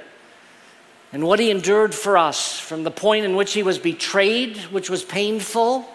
and 1.12 1.24
what 1.24 1.40
he 1.40 1.50
endured 1.50 1.94
for 1.94 2.16
us 2.16 2.58
from 2.58 2.84
the 2.84 2.90
point 2.90 3.26
in 3.26 3.36
which 3.36 3.52
he 3.52 3.62
was 3.62 3.78
betrayed, 3.78 4.56
which 4.72 4.88
was 4.88 5.04
painful, 5.04 5.86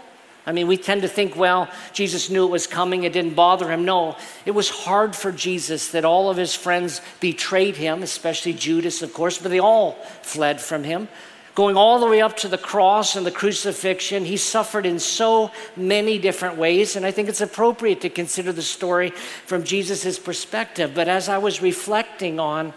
I 0.47 0.53
mean, 0.53 0.67
we 0.67 0.77
tend 0.77 1.01
to 1.01 1.09
think, 1.09 1.35
well, 1.35 1.69
Jesus 1.91 2.29
knew 2.29 2.45
it 2.45 2.51
was 2.51 2.67
coming, 2.67 3.03
it 3.03 3.11
didn't 3.11 3.33
bother 3.33 3.69
him. 3.69 3.83
No, 3.83 4.15
it 4.45 4.51
was 4.51 4.69
hard 4.69 5.13
for 5.13 5.29
Jesus 5.29 5.91
that 5.91 6.05
all 6.05 6.29
of 6.29 6.37
his 6.37 6.55
friends 6.55 7.01
betrayed 7.19 7.75
him, 7.75 8.01
especially 8.01 8.53
Judas, 8.53 9.01
of 9.01 9.13
course, 9.13 9.37
but 9.37 9.49
they 9.49 9.59
all 9.59 9.93
fled 10.21 10.61
from 10.61 10.85
him. 10.85 11.09
Going 11.57 11.75
all 11.75 11.99
the 11.99 12.05
way 12.05 12.21
up 12.21 12.37
to 12.37 12.47
the 12.47 12.55
cross 12.55 13.15
and 13.15 13.25
the 13.25 13.31
crucifixion, 13.31 14.25
he 14.25 14.37
suffered 14.37 14.85
in 14.85 14.99
so 14.99 15.49
many 15.75 16.19
different 16.19 16.55
ways, 16.55 16.95
and 16.95 17.03
I 17.03 17.09
think 17.09 17.29
it's 17.29 17.41
appropriate 17.41 17.99
to 18.01 18.11
consider 18.11 18.53
the 18.53 18.61
story 18.61 19.09
from 19.09 19.63
Jesus' 19.63 20.19
perspective. 20.19 20.91
But 20.93 21.07
as 21.07 21.29
I 21.29 21.39
was 21.39 21.59
reflecting 21.59 22.39
on 22.39 22.75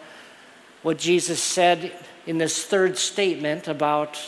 what 0.81 0.97
Jesus 0.97 1.43
said 1.43 1.93
in 2.27 2.39
this 2.39 2.65
third 2.65 2.97
statement 2.97 3.69
about 3.69 4.19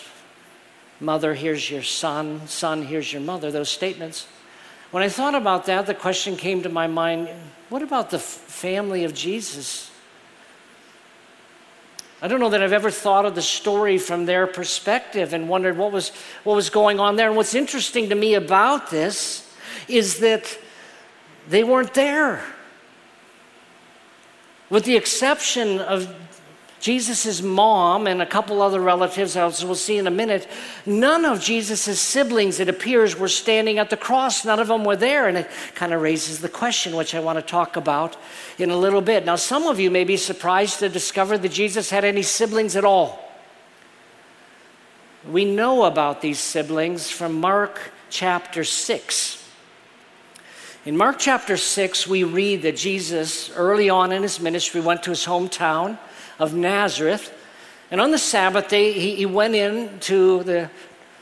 Mother, 1.00 1.32
here's 1.32 1.70
your 1.70 1.82
son. 1.82 2.46
Son, 2.46 2.82
here's 2.82 3.10
your 3.10 3.22
mother. 3.22 3.50
Those 3.50 3.70
statements. 3.70 4.26
When 4.90 5.02
I 5.02 5.08
thought 5.08 5.34
about 5.34 5.64
that, 5.64 5.86
the 5.86 5.94
question 5.94 6.36
came 6.36 6.62
to 6.62 6.68
my 6.68 6.88
mind 6.88 7.30
what 7.70 7.80
about 7.80 8.10
the 8.10 8.18
family 8.18 9.04
of 9.04 9.14
Jesus? 9.14 9.90
I 12.22 12.28
don't 12.28 12.38
know 12.38 12.50
that 12.50 12.62
I've 12.62 12.72
ever 12.72 12.92
thought 12.92 13.24
of 13.26 13.34
the 13.34 13.42
story 13.42 13.98
from 13.98 14.26
their 14.26 14.46
perspective 14.46 15.32
and 15.32 15.48
wondered 15.48 15.76
what 15.76 15.90
was, 15.90 16.12
what 16.44 16.54
was 16.54 16.70
going 16.70 17.00
on 17.00 17.16
there. 17.16 17.26
And 17.26 17.36
what's 17.36 17.56
interesting 17.56 18.10
to 18.10 18.14
me 18.14 18.34
about 18.34 18.90
this 18.90 19.52
is 19.88 20.20
that 20.20 20.56
they 21.48 21.64
weren't 21.64 21.94
there. 21.94 22.44
With 24.70 24.84
the 24.84 24.94
exception 24.94 25.80
of 25.80 26.14
Jesus' 26.82 27.40
mom 27.40 28.08
and 28.08 28.20
a 28.20 28.26
couple 28.26 28.60
other 28.60 28.80
relatives, 28.80 29.36
as 29.36 29.64
we'll 29.64 29.76
see 29.76 29.98
in 29.98 30.08
a 30.08 30.10
minute, 30.10 30.48
none 30.84 31.24
of 31.24 31.40
Jesus' 31.40 32.00
siblings, 32.00 32.58
it 32.58 32.68
appears, 32.68 33.16
were 33.16 33.28
standing 33.28 33.78
at 33.78 33.88
the 33.88 33.96
cross. 33.96 34.44
None 34.44 34.58
of 34.58 34.66
them 34.66 34.84
were 34.84 34.96
there. 34.96 35.28
And 35.28 35.38
it 35.38 35.48
kind 35.76 35.94
of 35.94 36.02
raises 36.02 36.40
the 36.40 36.48
question, 36.48 36.96
which 36.96 37.14
I 37.14 37.20
want 37.20 37.38
to 37.38 37.42
talk 37.42 37.76
about 37.76 38.16
in 38.58 38.70
a 38.70 38.76
little 38.76 39.00
bit. 39.00 39.24
Now, 39.24 39.36
some 39.36 39.68
of 39.68 39.78
you 39.78 39.92
may 39.92 40.02
be 40.02 40.16
surprised 40.16 40.80
to 40.80 40.88
discover 40.88 41.38
that 41.38 41.52
Jesus 41.52 41.88
had 41.88 42.04
any 42.04 42.22
siblings 42.22 42.74
at 42.74 42.84
all. 42.84 43.30
We 45.30 45.44
know 45.44 45.84
about 45.84 46.20
these 46.20 46.40
siblings 46.40 47.12
from 47.12 47.40
Mark 47.40 47.92
chapter 48.10 48.64
6. 48.64 49.38
In 50.84 50.96
Mark 50.96 51.20
chapter 51.20 51.56
6, 51.56 52.08
we 52.08 52.24
read 52.24 52.62
that 52.62 52.76
Jesus, 52.76 53.52
early 53.54 53.88
on 53.88 54.10
in 54.10 54.24
his 54.24 54.40
ministry, 54.40 54.80
went 54.80 55.04
to 55.04 55.10
his 55.10 55.24
hometown 55.24 55.96
of 56.38 56.54
Nazareth. 56.54 57.32
And 57.90 58.00
on 58.00 58.10
the 58.10 58.18
Sabbath 58.18 58.68
day, 58.68 58.92
he, 58.92 59.14
he 59.16 59.26
went 59.26 59.54
into 59.54 60.42
the, 60.44 60.70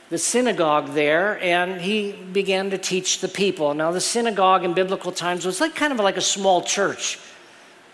the 0.09 0.17
synagogue 0.17 0.93
there 0.93 1.37
and 1.41 1.81
he 1.81 2.13
began 2.13 2.69
to 2.69 2.77
teach 2.77 3.19
the 3.19 3.27
people. 3.27 3.73
Now, 3.73 3.91
the 3.91 4.01
synagogue 4.01 4.63
in 4.63 4.73
biblical 4.73 5.11
times 5.11 5.45
was 5.45 5.59
like 5.59 5.75
kind 5.75 5.91
of 5.91 5.99
like 5.99 6.17
a 6.17 6.21
small 6.21 6.61
church. 6.61 7.19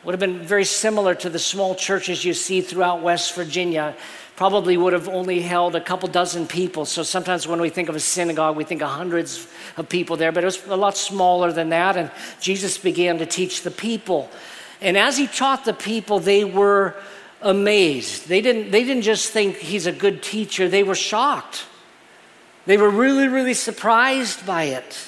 Would 0.03 0.13
have 0.13 0.19
been 0.19 0.39
very 0.39 0.63
similar 0.63 1.15
to 1.15 1.29
the 1.29 1.39
small 1.39 1.75
churches 1.75 2.23
you 2.23 2.33
see 2.33 2.61
throughout 2.61 3.01
West 3.01 3.35
Virginia. 3.35 3.95
Probably 4.35 4.77
would 4.77 4.93
have 4.93 5.09
only 5.09 5.41
held 5.41 5.75
a 5.75 5.81
couple 5.81 6.07
dozen 6.07 6.47
people. 6.47 6.85
So 6.85 7.01
sometimes 7.03 7.47
when 7.47 7.59
we 7.59 7.69
think 7.69 7.89
of 7.89 7.95
a 7.95 7.99
synagogue, 7.99 8.55
we 8.55 8.63
think 8.63 8.81
of 8.81 8.89
hundreds 8.89 9.47
of 9.75 9.89
people 9.89 10.15
there, 10.15 10.31
but 10.31 10.43
it 10.43 10.45
was 10.45 10.65
a 10.67 10.77
lot 10.77 10.95
smaller 10.95 11.51
than 11.51 11.69
that. 11.69 11.97
And 11.97 12.11
Jesus 12.39 12.77
began 12.77 13.17
to 13.17 13.25
teach 13.25 13.63
the 13.63 13.71
people. 13.71 14.29
And 14.81 14.97
as 14.97 15.17
he 15.17 15.27
taught 15.27 15.65
the 15.65 15.73
people, 15.73 16.19
they 16.19 16.43
were 16.43 16.95
amazed. 17.41 18.27
They 18.27 18.41
didn't, 18.41 18.71
they 18.71 18.83
didn't 18.83 19.03
just 19.03 19.31
think 19.31 19.57
he's 19.57 19.85
a 19.85 19.91
good 19.91 20.21
teacher, 20.21 20.67
they 20.67 20.83
were 20.83 20.95
shocked. 20.95 21.65
They 22.65 22.77
were 22.77 22.89
really, 22.89 23.27
really 23.29 23.53
surprised 23.53 24.45
by 24.45 24.63
it. 24.63 25.07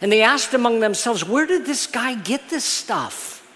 And 0.00 0.10
they 0.10 0.22
asked 0.22 0.54
among 0.54 0.80
themselves, 0.80 1.24
where 1.24 1.46
did 1.46 1.66
this 1.66 1.86
guy 1.86 2.14
get 2.14 2.48
this 2.50 2.64
stuff? 2.64 3.46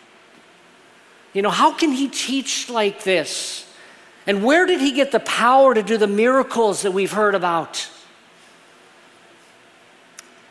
You 1.33 1.43
know, 1.43 1.51
how 1.51 1.73
can 1.73 1.93
he 1.93 2.09
teach 2.09 2.69
like 2.69 3.03
this? 3.03 3.67
And 4.27 4.45
where 4.45 4.67
did 4.67 4.81
he 4.81 4.93
get 4.93 5.11
the 5.11 5.21
power 5.21 5.75
to 5.75 5.83
do 5.83 5.97
the 5.97 6.07
miracles 6.07 6.83
that 6.83 6.93
we've 6.93 7.13
heard 7.13 7.35
about? 7.35 7.89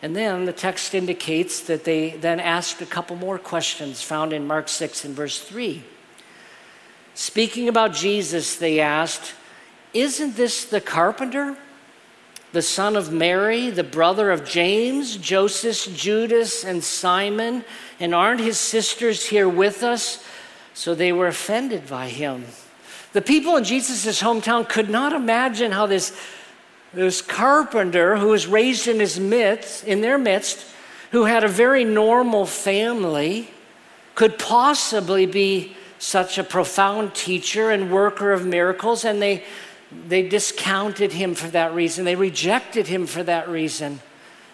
And 0.02 0.16
then 0.16 0.46
the 0.46 0.54
text 0.54 0.96
indicates 0.96 1.62
that 1.62 1.84
they 1.84 2.12
then 2.12 2.40
asked 2.40 2.82
a 2.82 2.86
couple 2.86 3.16
more 3.16 3.38
questions 3.38 4.02
found 4.02 4.34
in 4.34 4.48
Mark 4.48 4.68
6 4.68 5.06
and 5.06 5.16
verse 5.16 5.40
3. 5.40 5.84
Speaking 7.14 7.68
about 7.68 7.94
Jesus, 7.94 8.56
they 8.56 8.80
asked, 8.80 9.34
Isn't 9.94 10.36
this 10.36 10.66
the 10.66 10.82
carpenter, 10.82 11.56
the 12.52 12.62
son 12.64 12.96
of 12.96 13.12
Mary, 13.12 13.70
the 13.70 13.84
brother 13.84 14.32
of 14.32 14.44
James, 14.44 15.18
Joseph, 15.18 15.96
Judas, 15.96 16.64
and 16.64 16.84
Simon? 16.84 17.64
And 18.00 18.16
aren't 18.16 18.42
his 18.42 18.58
sisters 18.58 19.28
here 19.28 19.48
with 19.48 19.84
us? 19.84 20.24
So 20.74 20.96
they 20.96 21.12
were 21.12 21.28
offended 21.28 21.88
by 21.88 22.08
him. 22.08 22.46
The 23.14 23.22
people 23.22 23.58
in 23.58 23.66
Jesus' 23.66 24.22
hometown 24.22 24.68
could 24.68 24.90
not 24.90 25.14
imagine 25.14 25.72
how 25.72 25.86
this, 25.86 26.18
this 26.94 27.22
carpenter 27.22 28.18
who 28.18 28.28
was 28.28 28.48
raised 28.48 28.88
in 28.88 29.00
his 29.00 29.20
midst, 29.20 29.84
in 29.86 30.02
their 30.02 30.18
midst, 30.18 30.66
who 31.12 31.24
had 31.26 31.44
a 31.44 31.48
very 31.48 31.84
normal 31.84 32.46
family, 32.46 33.50
could 34.16 34.38
possibly 34.38 35.26
be 35.26 35.76
such 36.00 36.38
a 36.38 36.44
profound 36.44 37.14
teacher 37.14 37.70
and 37.70 37.92
worker 37.92 38.32
of 38.34 38.46
miracles, 38.46 39.06
and 39.06 39.22
they, 39.22 39.44
they 40.08 40.28
discounted 40.28 41.14
him 41.14 41.36
for 41.36 41.48
that 41.48 41.74
reason. 41.74 42.06
They 42.06 42.16
rejected 42.16 42.88
him 42.88 43.06
for 43.06 43.24
that 43.24 43.48
reason. 43.48 44.00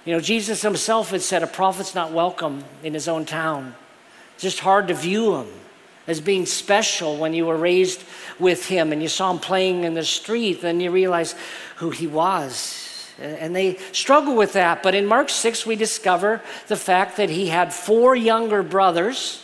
You 0.06 0.13
know, 0.13 0.20
Jesus 0.20 0.62
himself 0.62 1.12
had 1.12 1.22
said, 1.22 1.44
A 1.44 1.48
prophet's 1.48 1.96
not 1.96 2.12
welcome 2.12 2.63
in 2.84 2.94
his 2.94 3.08
own 3.08 3.25
town. 3.25 3.75
It's 4.36 4.44
just 4.44 4.60
hard 4.60 4.88
to 4.89 4.94
view 4.94 5.36
him 5.36 5.48
as 6.07 6.21
being 6.21 6.45
special 6.45 7.17
when 7.17 7.33
you 7.33 7.45
were 7.45 7.57
raised 7.57 8.03
with 8.39 8.65
him 8.65 8.91
and 8.91 9.01
you 9.01 9.09
saw 9.09 9.29
him 9.29 9.39
playing 9.39 9.83
in 9.83 9.93
the 9.93 10.03
street, 10.03 10.61
then 10.61 10.79
you 10.79 10.89
realize 10.89 11.35
who 11.75 11.89
he 11.89 12.07
was. 12.07 13.11
And 13.19 13.55
they 13.55 13.77
struggle 13.91 14.35
with 14.35 14.53
that. 14.53 14.81
But 14.81 14.95
in 14.95 15.05
Mark 15.05 15.29
6, 15.29 15.65
we 15.65 15.75
discover 15.75 16.41
the 16.67 16.77
fact 16.77 17.17
that 17.17 17.29
he 17.29 17.47
had 17.47 17.73
four 17.73 18.15
younger 18.15 18.63
brothers 18.63 19.43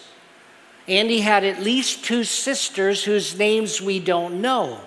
and 0.88 1.10
he 1.10 1.22
had 1.22 1.44
at 1.44 1.62
least 1.62 2.04
two 2.04 2.24
sisters 2.24 3.04
whose 3.04 3.38
names 3.38 3.82
we 3.82 4.00
don't 4.00 4.42
know. 4.42 4.80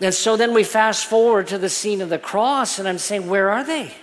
And 0.00 0.12
so 0.12 0.36
then 0.36 0.52
we 0.52 0.64
fast 0.64 1.06
forward 1.06 1.46
to 1.48 1.58
the 1.58 1.68
scene 1.68 2.00
of 2.00 2.08
the 2.08 2.18
cross, 2.18 2.78
and 2.78 2.86
I'm 2.86 2.98
saying, 2.98 3.28
where 3.28 3.50
are 3.50 3.64
they? 3.64 3.94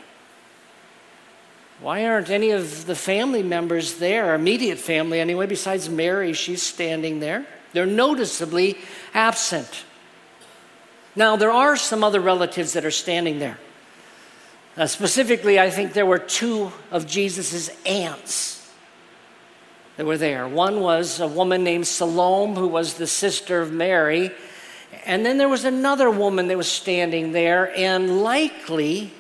Why 1.84 2.06
aren't 2.06 2.30
any 2.30 2.52
of 2.52 2.86
the 2.86 2.96
family 2.96 3.44
members 3.44 3.96
there, 3.96 4.34
immediate 4.36 4.80
family 4.80 5.20
anyway, 5.20 5.48
besides 5.48 5.90
Mary? 5.90 6.32
She's 6.32 6.64
standing 6.64 7.20
there. 7.20 7.46
They're 7.74 7.86
noticeably 7.86 8.78
absent. 9.14 9.84
Now, 11.14 11.36
there 11.36 11.52
are 11.52 11.76
some 11.76 12.02
other 12.02 12.22
relatives 12.22 12.72
that 12.72 12.86
are 12.86 12.92
standing 12.92 13.40
there. 13.40 13.58
Uh, 14.78 14.88
specifically, 14.88 15.60
I 15.60 15.70
think 15.70 15.92
there 15.92 16.06
were 16.06 16.20
two 16.20 16.72
of 16.90 17.06
Jesus' 17.06 17.70
aunts 17.86 18.72
that 19.98 20.06
were 20.06 20.18
there. 20.18 20.48
One 20.48 20.80
was 20.80 21.20
a 21.20 21.28
woman 21.28 21.66
named 21.66 21.86
Salome, 21.86 22.56
who 22.56 22.70
was 22.70 22.94
the 22.94 23.08
sister 23.08 23.60
of 23.60 23.74
Mary. 23.74 24.32
And 25.06 25.26
then 25.26 25.38
there 25.38 25.50
was 25.50 25.66
another 25.66 26.10
woman 26.10 26.48
that 26.48 26.56
was 26.56 26.72
standing 26.72 27.34
there, 27.34 27.78
and 27.78 28.24
likely 28.24 29.12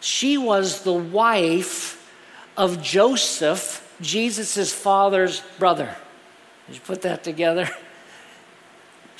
she 0.00 0.38
was 0.38 0.82
the 0.82 0.92
wife 0.92 1.96
of 2.56 2.82
Joseph, 2.82 3.96
Jesus' 4.00 4.72
father's 4.72 5.42
brother. 5.58 5.94
Did 6.66 6.76
you 6.76 6.80
put 6.80 7.02
that 7.02 7.22
together? 7.22 7.68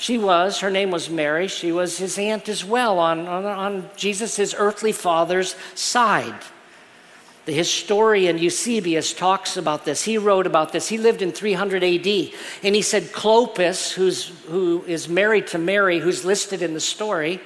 She 0.01 0.17
was, 0.17 0.61
her 0.61 0.71
name 0.71 0.89
was 0.89 1.11
Mary. 1.11 1.47
She 1.47 1.71
was 1.71 1.99
his 1.99 2.17
aunt 2.17 2.49
as 2.49 2.65
well 2.65 2.97
on, 2.97 3.27
on, 3.27 3.45
on 3.45 3.89
Jesus' 3.95 4.55
earthly 4.57 4.91
father's 4.91 5.55
side. 5.75 6.41
The 7.45 7.51
historian 7.51 8.39
Eusebius 8.39 9.13
talks 9.13 9.57
about 9.57 9.85
this. 9.85 10.03
He 10.03 10.17
wrote 10.17 10.47
about 10.47 10.71
this. 10.71 10.87
He 10.87 10.97
lived 10.97 11.21
in 11.21 11.31
300 11.31 11.83
AD. 11.83 12.33
And 12.63 12.73
he 12.73 12.81
said 12.81 13.11
Clopas, 13.11 13.93
who's, 13.93 14.29
who 14.47 14.83
is 14.87 15.07
married 15.07 15.45
to 15.47 15.59
Mary, 15.59 15.99
who's 15.99 16.25
listed 16.25 16.63
in 16.63 16.73
the 16.73 16.79
story, 16.79 17.39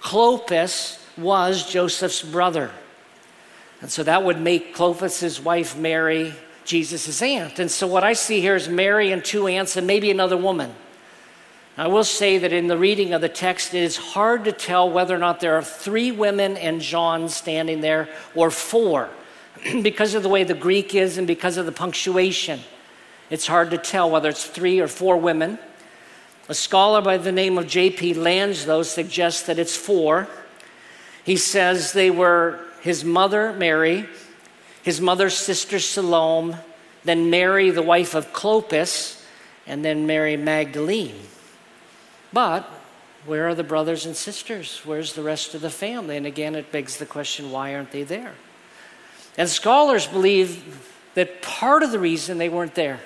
Clopas 0.00 0.98
was 1.16 1.68
Joseph's 1.68 2.22
brother. 2.22 2.70
And 3.80 3.90
so 3.90 4.02
that 4.02 4.24
would 4.24 4.40
make 4.40 4.74
Clopas' 4.74 5.42
wife 5.42 5.76
Mary 5.76 6.34
Jesus' 6.64 7.22
aunt. 7.22 7.58
And 7.58 7.70
so 7.70 7.86
what 7.86 8.04
I 8.04 8.12
see 8.12 8.40
here 8.40 8.56
is 8.56 8.68
Mary 8.68 9.12
and 9.12 9.24
two 9.24 9.46
aunts 9.46 9.76
and 9.76 9.86
maybe 9.86 10.10
another 10.10 10.36
woman. 10.36 10.74
I 11.78 11.88
will 11.88 12.04
say 12.04 12.38
that 12.38 12.52
in 12.52 12.68
the 12.68 12.78
reading 12.78 13.12
of 13.12 13.20
the 13.20 13.28
text, 13.28 13.74
it 13.74 13.82
is 13.82 13.96
hard 13.96 14.44
to 14.44 14.52
tell 14.52 14.90
whether 14.90 15.14
or 15.14 15.18
not 15.18 15.40
there 15.40 15.56
are 15.56 15.62
three 15.62 16.10
women 16.10 16.56
and 16.56 16.80
John 16.80 17.28
standing 17.28 17.82
there 17.82 18.08
or 18.34 18.50
four 18.50 19.10
because 19.82 20.14
of 20.14 20.22
the 20.22 20.28
way 20.28 20.42
the 20.42 20.54
Greek 20.54 20.94
is 20.94 21.18
and 21.18 21.26
because 21.26 21.58
of 21.58 21.66
the 21.66 21.72
punctuation. 21.72 22.60
It's 23.28 23.46
hard 23.46 23.70
to 23.72 23.78
tell 23.78 24.10
whether 24.10 24.30
it's 24.30 24.46
three 24.46 24.80
or 24.80 24.88
four 24.88 25.18
women. 25.18 25.58
A 26.48 26.54
scholar 26.54 27.02
by 27.02 27.18
the 27.18 27.32
name 27.32 27.58
of 27.58 27.66
J.P. 27.66 28.12
Though, 28.12 28.82
suggests 28.82 29.42
that 29.42 29.58
it's 29.58 29.76
four. 29.76 30.28
He 31.26 31.36
says 31.36 31.92
they 31.92 32.10
were 32.10 32.60
his 32.82 33.04
mother 33.04 33.52
Mary, 33.52 34.08
his 34.84 35.00
mother's 35.00 35.36
sister 35.36 35.80
Salome, 35.80 36.54
then 37.04 37.30
Mary, 37.30 37.70
the 37.70 37.82
wife 37.82 38.14
of 38.14 38.32
Clopas, 38.32 39.20
and 39.66 39.84
then 39.84 40.06
Mary 40.06 40.36
Magdalene. 40.36 41.20
But 42.32 42.62
where 43.26 43.48
are 43.48 43.56
the 43.56 43.64
brothers 43.64 44.06
and 44.06 44.16
sisters? 44.16 44.82
Where's 44.84 45.14
the 45.14 45.22
rest 45.22 45.56
of 45.56 45.62
the 45.62 45.70
family? 45.70 46.16
And 46.16 46.26
again, 46.26 46.54
it 46.54 46.70
begs 46.70 46.98
the 46.98 47.06
question 47.06 47.50
why 47.50 47.74
aren't 47.74 47.90
they 47.90 48.04
there? 48.04 48.34
And 49.36 49.48
scholars 49.48 50.06
believe 50.06 50.92
that 51.14 51.42
part 51.42 51.82
of 51.82 51.90
the 51.90 51.98
reason 51.98 52.38
they 52.38 52.48
weren't 52.48 52.76
there 52.76 53.00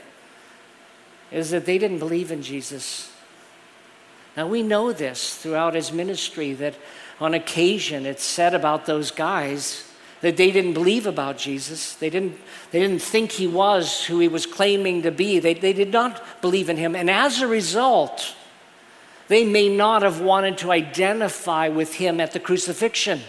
is 1.32 1.50
that 1.52 1.64
they 1.64 1.78
didn't 1.78 2.00
believe 2.00 2.30
in 2.30 2.42
Jesus. 2.42 3.10
Now, 4.36 4.46
we 4.46 4.62
know 4.62 4.92
this 4.92 5.36
throughout 5.36 5.74
his 5.74 5.92
ministry 5.92 6.52
that 6.54 6.74
on 7.20 7.34
occasion 7.34 8.06
it's 8.06 8.24
said 8.24 8.54
about 8.54 8.86
those 8.86 9.10
guys 9.10 9.86
that 10.20 10.36
they 10.36 10.50
didn't 10.50 10.74
believe 10.74 11.06
about 11.06 11.38
Jesus. 11.38 11.94
They 11.94 12.10
didn't, 12.10 12.38
they 12.70 12.80
didn't 12.80 13.02
think 13.02 13.32
he 13.32 13.46
was 13.46 14.04
who 14.04 14.18
he 14.18 14.28
was 14.28 14.46
claiming 14.46 15.02
to 15.02 15.10
be. 15.10 15.38
They, 15.38 15.54
they 15.54 15.72
did 15.72 15.92
not 15.92 16.22
believe 16.42 16.68
in 16.68 16.76
him. 16.76 16.94
And 16.94 17.10
as 17.10 17.40
a 17.40 17.46
result, 17.46 18.34
they 19.28 19.44
may 19.44 19.68
not 19.68 20.02
have 20.02 20.20
wanted 20.20 20.58
to 20.58 20.72
identify 20.72 21.68
with 21.68 21.94
him 21.94 22.20
at 22.20 22.32
the 22.32 22.40
crucifixion. 22.40 23.20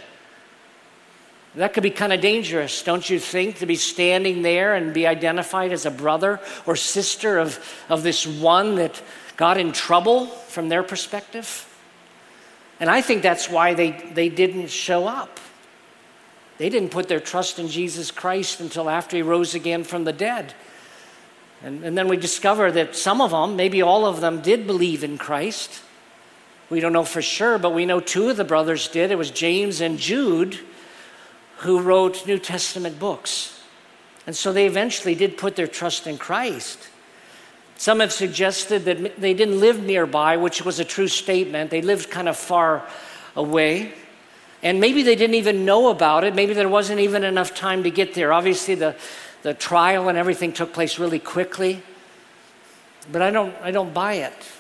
That 1.56 1.74
could 1.74 1.84
be 1.84 1.92
kind 1.92 2.14
of 2.14 2.22
dangerous, 2.22 2.82
don't 2.82 3.10
you 3.10 3.20
think, 3.20 3.58
to 3.58 3.66
be 3.66 3.76
standing 3.76 4.42
there 4.42 4.74
and 4.74 4.94
be 4.94 5.06
identified 5.06 5.74
as 5.74 5.86
a 5.86 5.92
brother 5.92 6.40
or 6.66 6.76
sister 6.76 7.38
of, 7.38 7.60
of 7.90 8.04
this 8.04 8.26
one 8.26 8.76
that 8.76 9.02
got 9.42 9.58
in 9.58 9.72
trouble 9.72 10.28
from 10.28 10.70
their 10.70 10.84
perspective? 10.84 11.68
And 12.80 12.92
I 12.92 13.02
think 13.02 13.24
that's 13.24 13.50
why 13.50 13.74
they, 13.74 13.90
they 14.14 14.30
didn't 14.30 14.70
show 14.70 15.08
up. 15.08 15.40
They 16.60 16.70
didn't 16.70 16.92
put 16.92 17.08
their 17.08 17.20
trust 17.20 17.58
in 17.58 17.68
Jesus 17.68 18.12
Christ 18.12 18.60
until 18.60 18.88
after 18.88 19.18
he 19.18 19.24
rose 19.24 19.56
again 19.56 19.84
from 19.84 20.04
the 20.04 20.14
dead. 20.14 20.54
And, 21.64 21.84
and 21.84 21.98
then 21.98 22.08
we 22.08 22.18
discover 22.18 22.72
that 22.72 22.96
some 22.96 23.20
of 23.20 23.32
them, 23.32 23.56
maybe 23.56 23.82
all 23.82 24.06
of 24.06 24.22
them, 24.22 24.42
did 24.42 24.68
believe 24.68 25.04
in 25.04 25.18
Christ. 25.18 25.82
We 26.70 26.80
don't 26.80 26.94
know 26.94 27.04
for 27.04 27.24
sure, 27.24 27.58
but 27.58 27.74
we 27.74 27.88
know 27.88 28.00
two 28.00 28.30
of 28.30 28.38
the 28.38 28.44
brothers 28.44 28.90
did. 28.90 29.10
It 29.10 29.18
was 29.18 29.32
James 29.32 29.82
and 29.82 29.98
Jude 29.98 30.60
who 31.58 31.80
wrote 31.80 32.28
New 32.28 32.38
Testament 32.38 33.00
books. 33.00 33.60
And 34.28 34.36
so 34.36 34.54
they 34.54 34.68
eventually 34.68 35.16
did 35.16 35.36
put 35.36 35.56
their 35.56 35.66
trust 35.66 36.06
in 36.06 36.20
Christ. 36.20 36.91
Some 37.82 38.00
have 38.00 38.14
suggested 38.14 38.86
that 38.86 39.20
they 39.20 39.34
didn't 39.34 39.60
live 39.60 39.82
nearby, 39.82 40.38
which 40.38 40.64
was 40.64 40.80
a 40.80 40.86
true 40.86 41.08
statement. 41.08 41.72
They 41.72 41.82
lived 41.82 42.12
kind 42.12 42.30
of 42.30 42.38
far 42.38 42.88
away. 43.36 43.92
And 44.62 44.80
maybe 44.80 45.02
they 45.02 45.16
didn't 45.16 45.34
even 45.34 45.66
know 45.66 45.90
about 45.90 46.24
it. 46.24 46.36
Maybe 46.36 46.54
there 46.54 46.70
wasn't 46.70 47.00
even 47.00 47.24
enough 47.24 47.56
time 47.56 47.82
to 47.82 47.90
get 47.90 48.14
there. 48.14 48.34
Obviously, 48.34 48.76
the, 48.76 48.96
the 49.42 49.56
trial 49.56 50.10
and 50.10 50.16
everything 50.16 50.54
took 50.54 50.74
place 50.74 51.00
really 51.00 51.18
quickly. 51.18 51.82
But 53.12 53.24
I 53.24 53.32
don't, 53.32 53.56
I 53.64 53.72
don't 53.72 53.96
buy 53.96 54.14
it. 54.14 54.52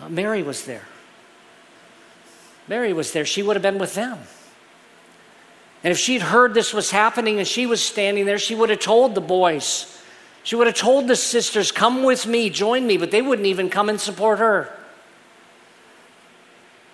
Uh, 0.00 0.08
Mary 0.08 0.42
was 0.42 0.64
there. 0.64 0.86
Mary 2.68 2.94
was 2.94 3.12
there. 3.12 3.26
She 3.26 3.42
would 3.42 3.54
have 3.54 3.62
been 3.62 3.78
with 3.78 3.94
them. 3.94 4.18
And 5.84 5.92
if 5.92 5.98
she'd 5.98 6.22
heard 6.22 6.54
this 6.54 6.72
was 6.72 6.90
happening 6.90 7.36
and 7.38 7.46
she 7.46 7.66
was 7.66 7.84
standing 7.84 8.24
there, 8.24 8.38
she 8.38 8.54
would 8.54 8.70
have 8.70 8.80
told 8.80 9.14
the 9.14 9.20
boys. 9.20 9.92
She 10.46 10.54
would 10.54 10.68
have 10.68 10.76
told 10.76 11.08
the 11.08 11.16
sisters, 11.16 11.72
Come 11.72 12.04
with 12.04 12.24
me, 12.24 12.50
join 12.50 12.86
me, 12.86 12.98
but 12.98 13.10
they 13.10 13.20
wouldn't 13.20 13.48
even 13.48 13.68
come 13.68 13.88
and 13.88 14.00
support 14.00 14.38
her. 14.38 14.72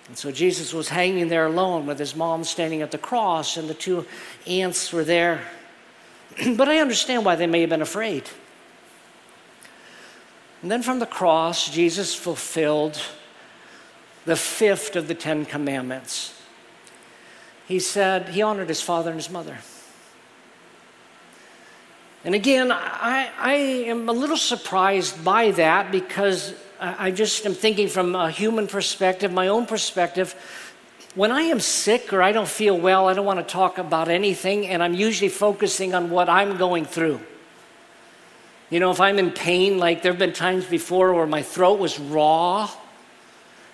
And 0.08 0.16
so 0.16 0.32
Jesus 0.32 0.72
was 0.72 0.88
hanging 0.88 1.28
there 1.28 1.44
alone 1.44 1.84
with 1.84 1.98
his 1.98 2.16
mom 2.16 2.44
standing 2.44 2.80
at 2.80 2.92
the 2.92 2.96
cross, 2.96 3.58
and 3.58 3.68
the 3.68 3.74
two 3.74 4.06
aunts 4.46 4.90
were 4.90 5.04
there. 5.04 5.42
but 6.56 6.66
I 6.66 6.78
understand 6.78 7.26
why 7.26 7.36
they 7.36 7.46
may 7.46 7.60
have 7.60 7.68
been 7.68 7.82
afraid. 7.82 8.24
And 10.62 10.70
then 10.70 10.82
from 10.82 10.98
the 10.98 11.04
cross, 11.04 11.68
Jesus 11.68 12.14
fulfilled 12.14 12.98
the 14.24 14.36
fifth 14.36 14.96
of 14.96 15.08
the 15.08 15.14
Ten 15.14 15.44
Commandments 15.44 16.38
he 17.66 17.78
said 17.78 18.30
he 18.30 18.42
honored 18.42 18.68
his 18.68 18.82
father 18.82 19.10
and 19.10 19.18
his 19.18 19.30
mother. 19.30 19.58
And 22.24 22.34
again, 22.34 22.70
I, 22.70 23.30
I 23.38 23.54
am 23.54 24.08
a 24.08 24.12
little 24.12 24.36
surprised 24.36 25.24
by 25.24 25.50
that 25.52 25.90
because 25.90 26.54
I 26.78 27.10
just 27.10 27.44
am 27.46 27.54
thinking 27.54 27.88
from 27.88 28.14
a 28.14 28.30
human 28.30 28.66
perspective, 28.66 29.32
my 29.32 29.48
own 29.48 29.66
perspective. 29.66 30.34
When 31.14 31.32
I 31.32 31.42
am 31.42 31.60
sick 31.60 32.12
or 32.12 32.22
I 32.22 32.32
don't 32.32 32.48
feel 32.48 32.78
well, 32.78 33.08
I 33.08 33.14
don't 33.14 33.26
want 33.26 33.40
to 33.40 33.52
talk 33.52 33.78
about 33.78 34.08
anything, 34.08 34.66
and 34.68 34.82
I'm 34.82 34.94
usually 34.94 35.28
focusing 35.28 35.94
on 35.94 36.10
what 36.10 36.28
I'm 36.28 36.56
going 36.56 36.84
through. 36.84 37.20
You 38.70 38.80
know, 38.80 38.90
if 38.90 39.00
I'm 39.00 39.18
in 39.18 39.32
pain, 39.32 39.78
like 39.78 40.02
there 40.02 40.12
have 40.12 40.18
been 40.18 40.32
times 40.32 40.64
before 40.64 41.12
where 41.12 41.26
my 41.26 41.42
throat 41.42 41.78
was 41.78 41.98
raw 41.98 42.70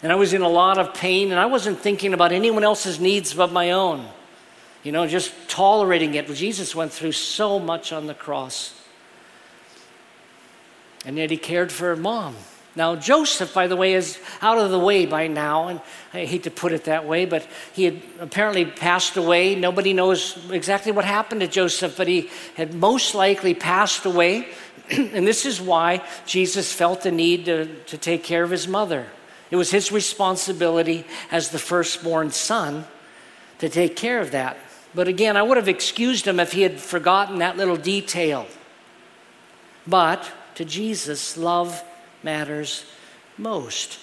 and 0.02 0.12
I 0.12 0.14
was 0.14 0.32
in 0.32 0.42
a 0.42 0.48
lot 0.48 0.78
of 0.78 0.94
pain, 0.94 1.32
and 1.32 1.40
I 1.40 1.46
wasn't 1.46 1.80
thinking 1.80 2.14
about 2.14 2.30
anyone 2.30 2.62
else's 2.62 3.00
needs 3.00 3.34
but 3.34 3.50
my 3.50 3.72
own. 3.72 4.06
You 4.88 4.92
know, 4.92 5.07
just 5.07 5.35
tolerating 5.51 6.14
it. 6.14 6.35
Jesus 6.35 6.74
went 6.74 6.94
through 6.94 7.12
so 7.12 7.59
much 7.59 7.92
on 7.92 8.07
the 8.07 8.14
cross. 8.14 8.72
And 11.05 11.18
yet 11.18 11.31
he 11.31 11.37
cared 11.37 11.70
for 11.70 11.94
mom. 11.94 12.35
Now, 12.74 12.96
Joseph, 12.96 13.53
by 13.53 13.66
the 13.66 13.77
way, 13.77 13.92
is 13.92 14.18
out 14.40 14.57
of 14.57 14.70
the 14.70 14.79
way 14.79 15.05
by 15.05 15.27
now, 15.27 15.68
and 15.68 15.83
I 16.14 16.24
hate 16.24 16.44
to 16.44 16.51
put 16.51 16.72
it 16.72 16.85
that 16.85 17.07
way, 17.07 17.27
but 17.27 17.46
he 17.74 17.85
had 17.85 18.01
apparently 18.18 18.64
passed 18.64 19.18
away. 19.18 19.55
Nobody 19.57 19.92
knows 19.92 20.38
exactly 20.51 20.90
what 20.90 21.05
happened 21.05 21.42
to 21.42 21.48
Joseph, 21.48 21.94
but 21.94 22.09
he 22.09 22.31
had 22.57 22.72
most 22.72 23.14
likely 23.14 23.53
passed 23.53 24.07
away. 24.07 24.48
and 24.90 25.27
this 25.27 25.44
is 25.44 25.61
why 25.61 26.03
Jesus 26.24 26.72
felt 26.72 27.03
the 27.03 27.12
need 27.12 27.44
to, 27.44 27.66
to 27.66 27.98
take 27.98 28.24
care 28.24 28.42
of 28.42 28.48
his 28.48 28.66
mother. 28.66 29.07
It 29.51 29.57
was 29.57 29.70
his 29.70 29.92
responsibility 29.92 31.05
as 31.31 31.51
the 31.51 31.59
firstborn 31.59 32.31
son 32.31 32.87
to 33.59 33.68
take 33.68 33.94
care 33.94 34.20
of 34.20 34.31
that. 34.31 34.57
But 34.94 35.09
again, 35.09 35.37
I 35.37 35.42
would 35.42 35.57
have 35.57 35.68
excused 35.68 36.27
him 36.27 36.40
if 36.40 36.53
he 36.53 36.62
had 36.62 36.81
forgotten 36.81 37.38
that 37.38 37.57
little 37.57 37.77
detail. 37.77 38.46
But 39.87 40.31
to 40.55 40.64
Jesus, 40.64 41.37
love 41.37 41.83
matters 42.22 42.85
most. 43.37 43.98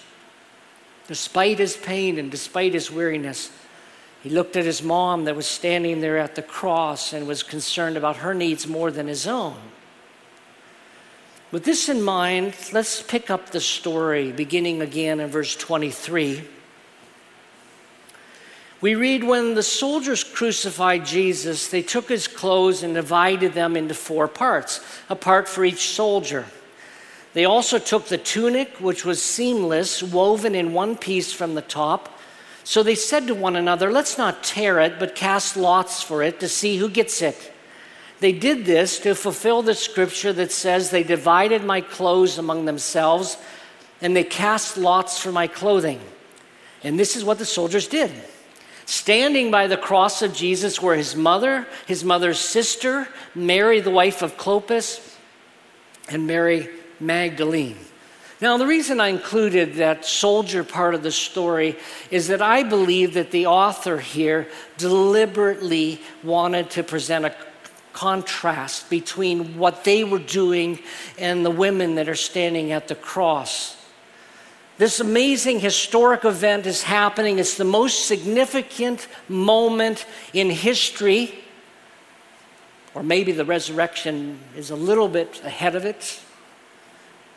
Despite 1.07 1.59
his 1.59 1.77
pain 1.77 2.17
and 2.17 2.31
despite 2.31 2.73
his 2.73 2.89
weariness, 2.89 3.51
he 4.23 4.29
looked 4.29 4.55
at 4.55 4.65
his 4.65 4.81
mom 4.81 5.25
that 5.25 5.35
was 5.35 5.45
standing 5.45 6.01
there 6.01 6.17
at 6.17 6.33
the 6.33 6.41
cross 6.41 7.13
and 7.13 7.27
was 7.27 7.43
concerned 7.43 7.97
about 7.97 8.17
her 8.17 8.33
needs 8.33 8.65
more 8.67 8.89
than 8.89 9.07
his 9.07 9.27
own. 9.27 9.57
With 11.51 11.63
this 11.63 11.89
in 11.89 12.01
mind, 12.01 12.55
let's 12.73 13.03
pick 13.03 13.29
up 13.29 13.51
the 13.51 13.61
story 13.61 14.31
beginning 14.31 14.81
again 14.81 15.19
in 15.19 15.29
verse 15.29 15.55
23. 15.55 16.43
We 18.85 18.93
read 18.93 19.23
when 19.23 19.55
the 19.55 19.63
soldiers 19.63 20.23
crucified 20.23 21.07
Jesus, 21.07 21.69
they 21.69 21.81
took 21.81 22.07
his 22.07 22.27
clothes 22.27 22.83
and 22.83 22.93
divided 22.93 23.53
them 23.53 23.75
into 23.75 23.95
four 23.95 24.27
parts, 24.27 24.79
a 25.09 25.15
part 25.15 25.49
for 25.49 25.65
each 25.65 25.89
soldier. 25.89 26.45
They 27.33 27.45
also 27.45 27.79
took 27.79 28.05
the 28.05 28.19
tunic, 28.19 28.75
which 28.79 29.03
was 29.03 29.23
seamless, 29.23 30.03
woven 30.03 30.53
in 30.53 30.71
one 30.71 30.97
piece 30.97 31.33
from 31.33 31.55
the 31.55 31.63
top. 31.63 32.19
So 32.63 32.83
they 32.83 32.93
said 32.93 33.25
to 33.25 33.33
one 33.33 33.55
another, 33.55 33.91
Let's 33.91 34.19
not 34.19 34.43
tear 34.43 34.79
it, 34.79 34.99
but 34.99 35.15
cast 35.15 35.57
lots 35.57 36.03
for 36.03 36.21
it 36.21 36.39
to 36.41 36.47
see 36.47 36.77
who 36.77 36.87
gets 36.87 37.23
it. 37.23 37.53
They 38.19 38.33
did 38.33 38.65
this 38.65 38.99
to 38.99 39.15
fulfill 39.15 39.63
the 39.63 39.73
scripture 39.73 40.33
that 40.33 40.51
says, 40.51 40.91
They 40.91 41.01
divided 41.01 41.63
my 41.63 41.81
clothes 41.81 42.37
among 42.37 42.65
themselves, 42.65 43.37
and 43.99 44.15
they 44.15 44.23
cast 44.23 44.77
lots 44.77 45.17
for 45.17 45.31
my 45.31 45.47
clothing. 45.47 46.01
And 46.83 46.99
this 46.99 47.15
is 47.15 47.25
what 47.25 47.39
the 47.39 47.45
soldiers 47.45 47.87
did. 47.87 48.13
Standing 48.85 49.49
by 49.49 49.67
the 49.67 49.77
cross 49.77 50.21
of 50.21 50.33
Jesus 50.33 50.81
were 50.81 50.95
his 50.95 51.15
mother, 51.15 51.67
his 51.87 52.03
mother's 52.03 52.39
sister, 52.39 53.07
Mary, 53.33 53.79
the 53.79 53.91
wife 53.91 54.21
of 54.21 54.37
Clopas, 54.37 55.17
and 56.09 56.27
Mary 56.27 56.69
Magdalene. 56.99 57.77
Now, 58.41 58.57
the 58.57 58.67
reason 58.67 58.99
I 58.99 59.07
included 59.07 59.75
that 59.75 60.05
soldier 60.05 60.63
part 60.63 60.93
of 60.93 61.01
the 61.01 61.11
story 61.11 61.77
is 62.11 62.27
that 62.27 62.41
I 62.41 62.63
believe 62.63 63.13
that 63.13 63.31
the 63.31 63.47
author 63.47 63.97
here 63.97 64.47
deliberately 64.77 66.01
wanted 66.21 66.69
to 66.71 66.83
present 66.83 67.25
a 67.25 67.35
contrast 67.93 68.89
between 68.89 69.57
what 69.57 69.85
they 69.85 70.03
were 70.03 70.19
doing 70.19 70.79
and 71.17 71.45
the 71.45 71.49
women 71.49 71.95
that 71.95 72.09
are 72.09 72.13
standing 72.13 72.73
at 72.73 72.89
the 72.89 72.95
cross. 72.95 73.74
This 74.77 74.99
amazing 74.99 75.61
historic 75.61 76.25
event 76.25 76.65
is 76.65 76.83
happening. 76.83 77.39
It's 77.39 77.55
the 77.55 77.63
most 77.63 78.07
significant 78.07 79.07
moment 79.29 80.05
in 80.33 80.49
history, 80.49 81.33
or 82.93 83.01
maybe 83.01 83.31
the 83.31 83.45
resurrection 83.45 84.37
is 84.57 84.71
a 84.71 84.75
little 84.75 85.07
bit 85.07 85.41
ahead 85.45 85.75
of 85.75 85.85
it. 85.85 86.19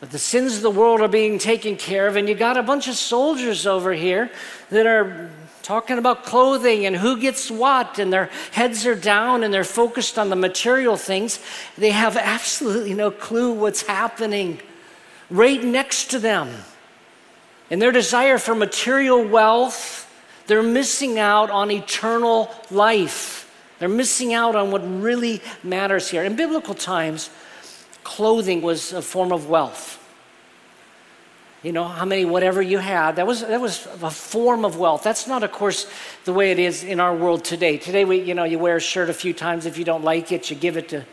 But 0.01 0.11
the 0.11 0.19
sins 0.19 0.57
of 0.57 0.61
the 0.63 0.71
world 0.71 0.99
are 0.99 1.07
being 1.07 1.39
taken 1.39 1.77
care 1.77 2.07
of, 2.07 2.17
and 2.17 2.27
you 2.27 2.35
got 2.35 2.57
a 2.57 2.63
bunch 2.63 2.89
of 2.89 2.95
soldiers 2.95 3.65
over 3.65 3.93
here 3.93 4.29
that 4.69 4.85
are 4.85 5.29
talking 5.61 5.97
about 5.97 6.23
clothing 6.25 6.85
and 6.85 6.95
who 6.95 7.19
gets 7.19 7.49
what, 7.49 7.99
and 7.99 8.11
their 8.11 8.29
heads 8.51 8.85
are 8.85 8.95
down 8.95 9.43
and 9.43 9.53
they're 9.53 9.63
focused 9.63 10.17
on 10.17 10.29
the 10.29 10.35
material 10.35 10.97
things. 10.97 11.39
They 11.77 11.91
have 11.91 12.17
absolutely 12.17 12.93
no 12.93 13.11
clue 13.11 13.53
what's 13.53 13.83
happening 13.83 14.59
right 15.29 15.63
next 15.63 16.11
to 16.11 16.19
them. 16.19 16.49
In 17.69 17.79
their 17.79 17.91
desire 17.91 18.37
for 18.37 18.55
material 18.55 19.23
wealth, 19.23 20.05
they're 20.47 20.63
missing 20.63 21.19
out 21.19 21.51
on 21.51 21.69
eternal 21.69 22.49
life. 22.71 23.45
They're 23.77 23.87
missing 23.87 24.33
out 24.33 24.55
on 24.55 24.71
what 24.71 24.81
really 24.81 25.41
matters 25.63 26.09
here. 26.09 26.23
In 26.23 26.35
biblical 26.35 26.73
times, 26.73 27.29
clothing 28.03 28.61
was 28.61 28.91
a 28.91 29.01
form 29.01 29.31
of 29.31 29.47
wealth. 29.47 29.97
You 31.61 31.73
know, 31.73 31.83
how 31.83 32.05
many, 32.05 32.23
whatever 32.23 32.61
you 32.61 32.77
had, 32.77 33.17
that 33.17 33.27
was, 33.27 33.41
that 33.41 33.59
was 33.59 33.85
a 34.01 34.09
form 34.09 34.63
of 34.63 34.77
wealth. 34.77 35.03
That's 35.03 35.27
not, 35.27 35.43
of 35.43 35.51
course, 35.51 35.87
the 36.23 36.31
way 36.31 36.51
it 36.51 36.59
is 36.59 36.85
in 36.85 37.01
our 37.01 37.13
world 37.13 37.43
today. 37.43 37.77
Today, 37.77 38.05
we, 38.05 38.21
you 38.21 38.33
know, 38.33 38.45
you 38.45 38.57
wear 38.57 38.77
a 38.77 38.81
shirt 38.81 39.09
a 39.09 39.13
few 39.13 39.33
times. 39.33 39.65
If 39.65 39.77
you 39.77 39.83
don't 39.83 40.03
like 40.03 40.31
it, 40.31 40.49
you 40.49 40.55
give 40.55 40.77
it 40.77 40.89
to, 40.89 41.05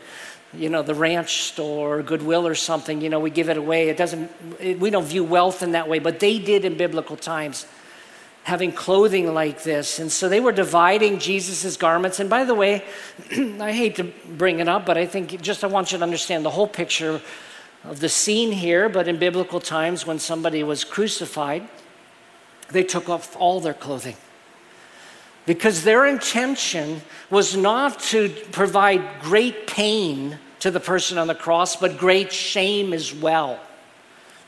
you 0.53 0.69
know, 0.69 0.81
the 0.81 0.95
ranch 0.95 1.43
store 1.43 1.99
or 1.99 2.03
Goodwill 2.03 2.47
or 2.47 2.55
something. 2.55 3.01
You 3.01 3.09
know, 3.09 3.19
we 3.19 3.29
give 3.29 3.49
it 3.49 3.57
away. 3.57 3.89
It 3.89 3.97
doesn't, 3.97 4.31
it, 4.59 4.79
we 4.79 4.89
don't 4.89 5.05
view 5.05 5.23
wealth 5.23 5.61
in 5.63 5.71
that 5.71 5.87
way, 5.89 5.99
but 5.99 6.19
they 6.19 6.39
did 6.39 6.65
in 6.65 6.77
biblical 6.77 7.17
times 7.17 7.65
having 8.43 8.71
clothing 8.71 9.33
like 9.33 9.63
this. 9.63 9.99
And 9.99 10.09
so 10.09 10.29
they 10.29 10.39
were 10.39 10.53
dividing 10.53 11.19
Jesus' 11.19 11.75
garments. 11.75 12.21
And 12.21 12.29
by 12.29 12.45
the 12.45 12.55
way, 12.55 12.81
I 13.59 13.73
hate 13.73 13.97
to 13.97 14.05
bring 14.05 14.59
it 14.59 14.69
up, 14.69 14.85
but 14.85 14.97
I 14.97 15.05
think 15.05 15.41
just 15.41 15.65
I 15.65 15.67
want 15.67 15.91
you 15.91 15.97
to 15.97 16.03
understand 16.03 16.45
the 16.45 16.49
whole 16.49 16.67
picture 16.67 17.21
of 17.83 17.99
the 17.99 18.07
scene 18.07 18.53
here. 18.53 18.87
But 18.87 19.09
in 19.09 19.19
biblical 19.19 19.59
times, 19.59 20.07
when 20.07 20.17
somebody 20.17 20.63
was 20.63 20.85
crucified, 20.85 21.67
they 22.69 22.83
took 22.83 23.09
off 23.09 23.35
all 23.35 23.59
their 23.59 23.73
clothing. 23.73 24.15
Because 25.47 25.83
their 25.83 26.05
intention 26.05 27.01
was 27.31 27.57
not 27.57 27.99
to 28.01 28.29
provide 28.51 29.21
great 29.21 29.65
pain 29.65 30.37
to 30.59 30.69
the 30.69 30.79
person 30.79 31.17
on 31.17 31.25
the 31.25 31.33
cross, 31.33 31.75
but 31.75 31.97
great 31.97 32.31
shame 32.31 32.93
as 32.93 33.11
well. 33.11 33.59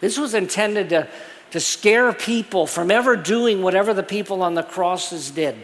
This 0.01 0.19
was 0.19 0.35
intended 0.35 0.89
to 0.89 1.07
to 1.51 1.59
scare 1.59 2.13
people 2.13 2.67
from 2.67 2.91
ever 2.91 3.15
doing 3.15 3.62
whatever 3.62 3.93
the 3.93 4.03
people 4.03 4.43
on 4.43 4.53
the 4.53 4.63
crosses 4.63 5.31
did. 5.31 5.55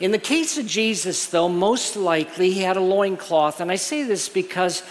In 0.00 0.10
the 0.10 0.18
case 0.18 0.58
of 0.58 0.66
Jesus, 0.66 1.26
though, 1.26 1.48
most 1.48 1.96
likely 1.96 2.50
he 2.50 2.62
had 2.62 2.76
a 2.76 2.80
loincloth. 2.80 3.60
And 3.60 3.70
I 3.70 3.76
say 3.76 4.02
this 4.02 4.28
because 4.28 4.82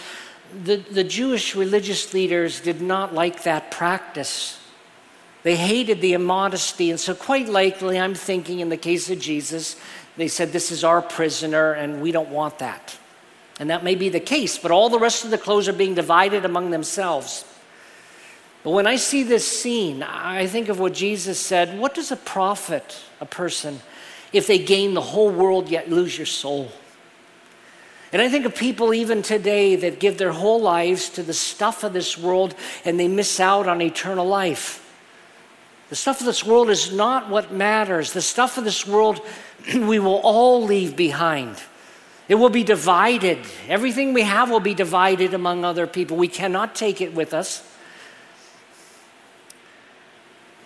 the, 0.64 0.76
the 0.76 1.04
Jewish 1.04 1.54
religious 1.54 2.14
leaders 2.14 2.60
did 2.60 2.80
not 2.80 3.12
like 3.12 3.42
that 3.42 3.70
practice. 3.70 4.58
They 5.42 5.56
hated 5.56 6.00
the 6.00 6.12
immodesty. 6.12 6.90
And 6.90 7.00
so, 7.00 7.14
quite 7.14 7.48
likely, 7.48 7.98
I'm 7.98 8.14
thinking 8.14 8.60
in 8.60 8.68
the 8.68 8.76
case 8.76 9.10
of 9.10 9.18
Jesus, 9.18 9.76
they 10.16 10.28
said, 10.28 10.52
This 10.52 10.70
is 10.70 10.84
our 10.84 11.02
prisoner, 11.02 11.72
and 11.72 12.00
we 12.00 12.12
don't 12.12 12.30
want 12.30 12.58
that. 12.58 12.96
And 13.58 13.70
that 13.70 13.84
may 13.84 13.94
be 13.94 14.08
the 14.08 14.20
case, 14.20 14.58
but 14.58 14.70
all 14.70 14.88
the 14.88 14.98
rest 14.98 15.24
of 15.24 15.30
the 15.30 15.38
clothes 15.38 15.68
are 15.68 15.72
being 15.72 15.94
divided 15.94 16.44
among 16.44 16.70
themselves. 16.70 17.44
But 18.62 18.70
when 18.70 18.86
I 18.86 18.96
see 18.96 19.22
this 19.24 19.46
scene, 19.46 20.02
I 20.02 20.46
think 20.46 20.68
of 20.68 20.78
what 20.78 20.94
Jesus 20.94 21.38
said 21.40 21.78
What 21.78 21.94
does 21.94 22.12
a 22.12 22.16
profit 22.16 23.02
a 23.20 23.26
person 23.26 23.80
if 24.32 24.46
they 24.46 24.58
gain 24.58 24.94
the 24.94 25.00
whole 25.00 25.30
world 25.30 25.68
yet 25.68 25.90
lose 25.90 26.16
your 26.16 26.26
soul? 26.26 26.70
And 28.12 28.20
I 28.20 28.28
think 28.28 28.44
of 28.44 28.54
people 28.54 28.92
even 28.92 29.22
today 29.22 29.74
that 29.76 29.98
give 29.98 30.18
their 30.18 30.32
whole 30.32 30.60
lives 30.60 31.08
to 31.10 31.22
the 31.22 31.32
stuff 31.32 31.82
of 31.82 31.94
this 31.94 32.18
world 32.18 32.54
and 32.84 33.00
they 33.00 33.08
miss 33.08 33.40
out 33.40 33.66
on 33.66 33.80
eternal 33.80 34.26
life. 34.26 34.81
The 35.92 35.96
stuff 35.96 36.20
of 36.20 36.26
this 36.26 36.42
world 36.42 36.70
is 36.70 36.90
not 36.90 37.28
what 37.28 37.52
matters. 37.52 38.14
The 38.14 38.22
stuff 38.22 38.56
of 38.56 38.64
this 38.64 38.86
world 38.86 39.20
we 39.74 39.98
will 39.98 40.22
all 40.24 40.64
leave 40.64 40.96
behind. 40.96 41.62
It 42.28 42.36
will 42.36 42.48
be 42.48 42.64
divided. 42.64 43.40
Everything 43.68 44.14
we 44.14 44.22
have 44.22 44.48
will 44.48 44.58
be 44.58 44.72
divided 44.72 45.34
among 45.34 45.66
other 45.66 45.86
people. 45.86 46.16
We 46.16 46.28
cannot 46.28 46.74
take 46.74 47.02
it 47.02 47.12
with 47.12 47.34
us. 47.34 47.62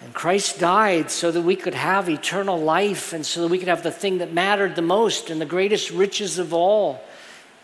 And 0.01 0.15
Christ 0.15 0.61
died 0.61 1.11
so 1.11 1.33
that 1.33 1.43
we 1.43 1.57
could 1.57 1.75
have 1.75 2.09
eternal 2.09 2.61
life 2.61 3.13
and 3.13 3.27
so 3.27 3.43
that 3.43 3.49
we 3.49 3.59
could 3.59 3.67
have 3.67 3.83
the 3.83 3.91
thing 3.91 4.19
that 4.19 4.33
mattered 4.33 4.77
the 4.77 4.83
most 4.83 5.29
and 5.29 5.41
the 5.41 5.45
greatest 5.45 5.91
riches 5.91 6.39
of 6.39 6.55
all. 6.55 7.03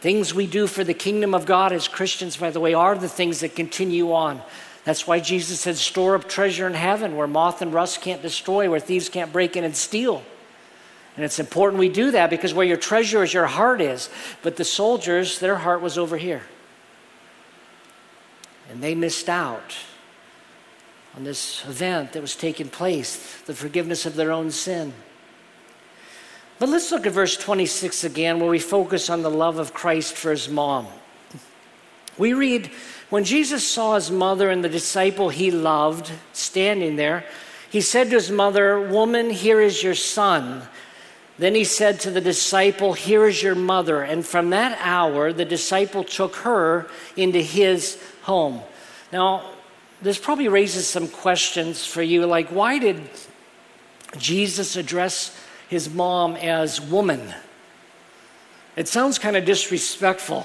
Things 0.01 0.35
we 0.35 0.49
do 0.49 0.67
for 0.67 0.83
the 0.83 0.95
kingdom 0.95 1.33
of 1.33 1.47
God 1.47 1.73
as 1.73 1.87
Christians, 1.87 2.37
by 2.37 2.51
the 2.51 2.59
way, 2.59 2.75
are 2.75 2.99
the 2.99 3.09
things 3.09 3.39
that 3.39 3.55
continue 3.55 4.13
on. 4.13 4.43
That's 4.85 5.07
why 5.07 5.21
Jesus 5.21 5.61
said, 5.61 5.77
store 5.77 6.17
up 6.17 6.29
treasure 6.29 6.67
in 6.67 6.75
heaven 6.75 7.17
where 7.17 7.27
moth 7.27 7.63
and 7.63 7.73
rust 7.73 8.01
can't 8.01 8.21
destroy, 8.21 8.69
where 8.69 8.81
thieves 8.81 9.09
can't 9.09 9.33
break 9.33 9.57
in 9.57 9.65
and 9.65 9.77
steal. 9.77 10.23
And 11.17 11.25
it's 11.25 11.39
important 11.39 11.79
we 11.79 11.89
do 11.89 12.11
that 12.13 12.31
because 12.31 12.55
where 12.55 12.67
your 12.67 12.77
treasure 12.77 13.23
is, 13.23 13.35
your 13.35 13.47
heart 13.47 13.81
is. 13.81 14.09
But 14.43 14.57
the 14.57 14.65
soldiers, 14.65 15.39
their 15.39 15.57
heart 15.57 15.83
was 15.83 15.99
over 15.99 16.17
here. 16.17 16.43
And 18.71 18.83
they 18.83 18.95
missed 18.95 19.29
out 19.29 19.77
on 21.15 21.25
this 21.25 21.65
event 21.67 22.13
that 22.13 22.23
was 22.23 22.35
taking 22.35 22.69
place, 22.69 23.43
the 23.43 23.55
forgiveness 23.55 24.07
of 24.07 24.17
their 24.17 24.33
own 24.33 24.51
sin. 24.51 24.95
But 26.59 26.71
let's 26.71 26.91
look 26.91 27.07
at 27.07 27.13
verse 27.13 27.37
26 27.37 28.05
again, 28.05 28.41
where 28.41 28.49
we 28.49 28.59
focus 28.59 29.11
on 29.11 29.23
the 29.23 29.31
love 29.31 29.59
of 29.59 29.75
Christ 29.75 30.15
for 30.15 30.31
his 30.31 30.49
mom. 30.49 30.87
We 32.19 32.35
read, 32.35 32.71
When 33.11 33.25
Jesus 33.25 33.67
saw 33.67 33.95
his 33.95 34.11
mother 34.11 34.51
and 34.51 34.65
the 34.65 34.69
disciple 34.69 35.29
he 35.29 35.51
loved 35.51 36.13
standing 36.33 36.97
there, 36.97 37.25
he 37.71 37.81
said 37.81 38.11
to 38.11 38.17
his 38.17 38.31
mother, 38.31 38.81
Woman, 38.81 39.31
here 39.31 39.61
is 39.61 39.83
your 39.83 39.95
son. 39.95 40.63
Then 41.39 41.55
he 41.55 41.65
said 41.65 42.01
to 42.01 42.11
the 42.11 42.21
disciple, 42.21 42.93
Here 42.93 43.27
is 43.27 43.43
your 43.43 43.55
mother. 43.55 44.03
And 44.03 44.25
from 44.25 44.51
that 44.51 44.79
hour, 44.81 45.33
the 45.33 45.45
disciple 45.45 46.05
took 46.05 46.37
her 46.37 46.89
into 47.17 47.41
his 47.41 48.03
home. 48.23 48.61
Now, 49.13 49.53
this 50.03 50.19
probably 50.19 50.49
raises 50.49 50.89
some 50.89 51.07
questions 51.07 51.87
for 51.87 52.03
you 52.03 52.27
like, 52.27 52.49
why 52.49 52.79
did 52.79 53.09
Jesus 54.19 54.77
address 54.77 55.39
his 55.69 55.89
mom 55.89 56.35
as 56.37 56.81
woman? 56.81 57.33
It 58.75 58.89
sounds 58.89 59.19
kind 59.19 59.37
of 59.37 59.45
disrespectful. 59.45 60.45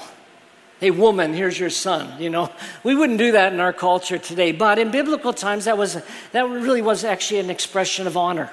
Hey, 0.80 0.92
woman, 0.92 1.34
here's 1.34 1.60
your 1.60 1.72
son. 1.72 2.22
You 2.22 2.30
know, 2.30 2.52
we 2.84 2.94
wouldn't 2.94 3.18
do 3.18 3.32
that 3.32 3.52
in 3.52 3.60
our 3.60 3.74
culture 3.74 4.20
today, 4.20 4.52
but 4.52 4.78
in 4.78 4.92
biblical 4.92 5.34
times, 5.34 5.66
that, 5.66 5.78
was, 5.78 5.98
that 6.34 6.44
really 6.44 6.84
was 6.84 7.04
actually 7.04 7.40
an 7.40 7.50
expression 7.50 8.06
of 8.06 8.16
honor. 8.16 8.52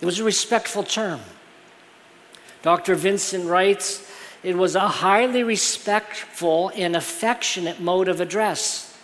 It 0.00 0.06
was 0.06 0.18
a 0.18 0.24
respectful 0.24 0.82
term. 0.82 1.20
Dr. 2.62 2.94
Vincent 2.94 3.44
writes, 3.44 4.10
it 4.42 4.56
was 4.56 4.76
a 4.76 4.88
highly 4.88 5.42
respectful 5.42 6.72
and 6.74 6.96
affectionate 6.96 7.80
mode 7.80 8.08
of 8.08 8.22
address. 8.22 8.96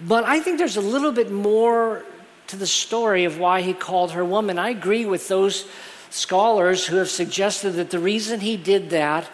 But 0.00 0.22
I 0.22 0.38
think 0.38 0.58
there's 0.58 0.76
a 0.76 0.80
little 0.80 1.10
bit 1.10 1.32
more 1.32 2.04
to 2.46 2.56
the 2.56 2.66
story 2.66 3.24
of 3.24 3.38
why 3.38 3.62
he 3.62 3.74
called 3.74 4.12
her 4.12 4.24
woman. 4.24 4.58
I 4.58 4.70
agree 4.70 5.04
with 5.04 5.26
those 5.26 5.66
scholars 6.10 6.86
who 6.86 6.96
have 6.96 7.10
suggested 7.10 7.72
that 7.72 7.90
the 7.90 7.98
reason 7.98 8.40
he 8.40 8.56
did 8.56 8.90
that 8.90 9.28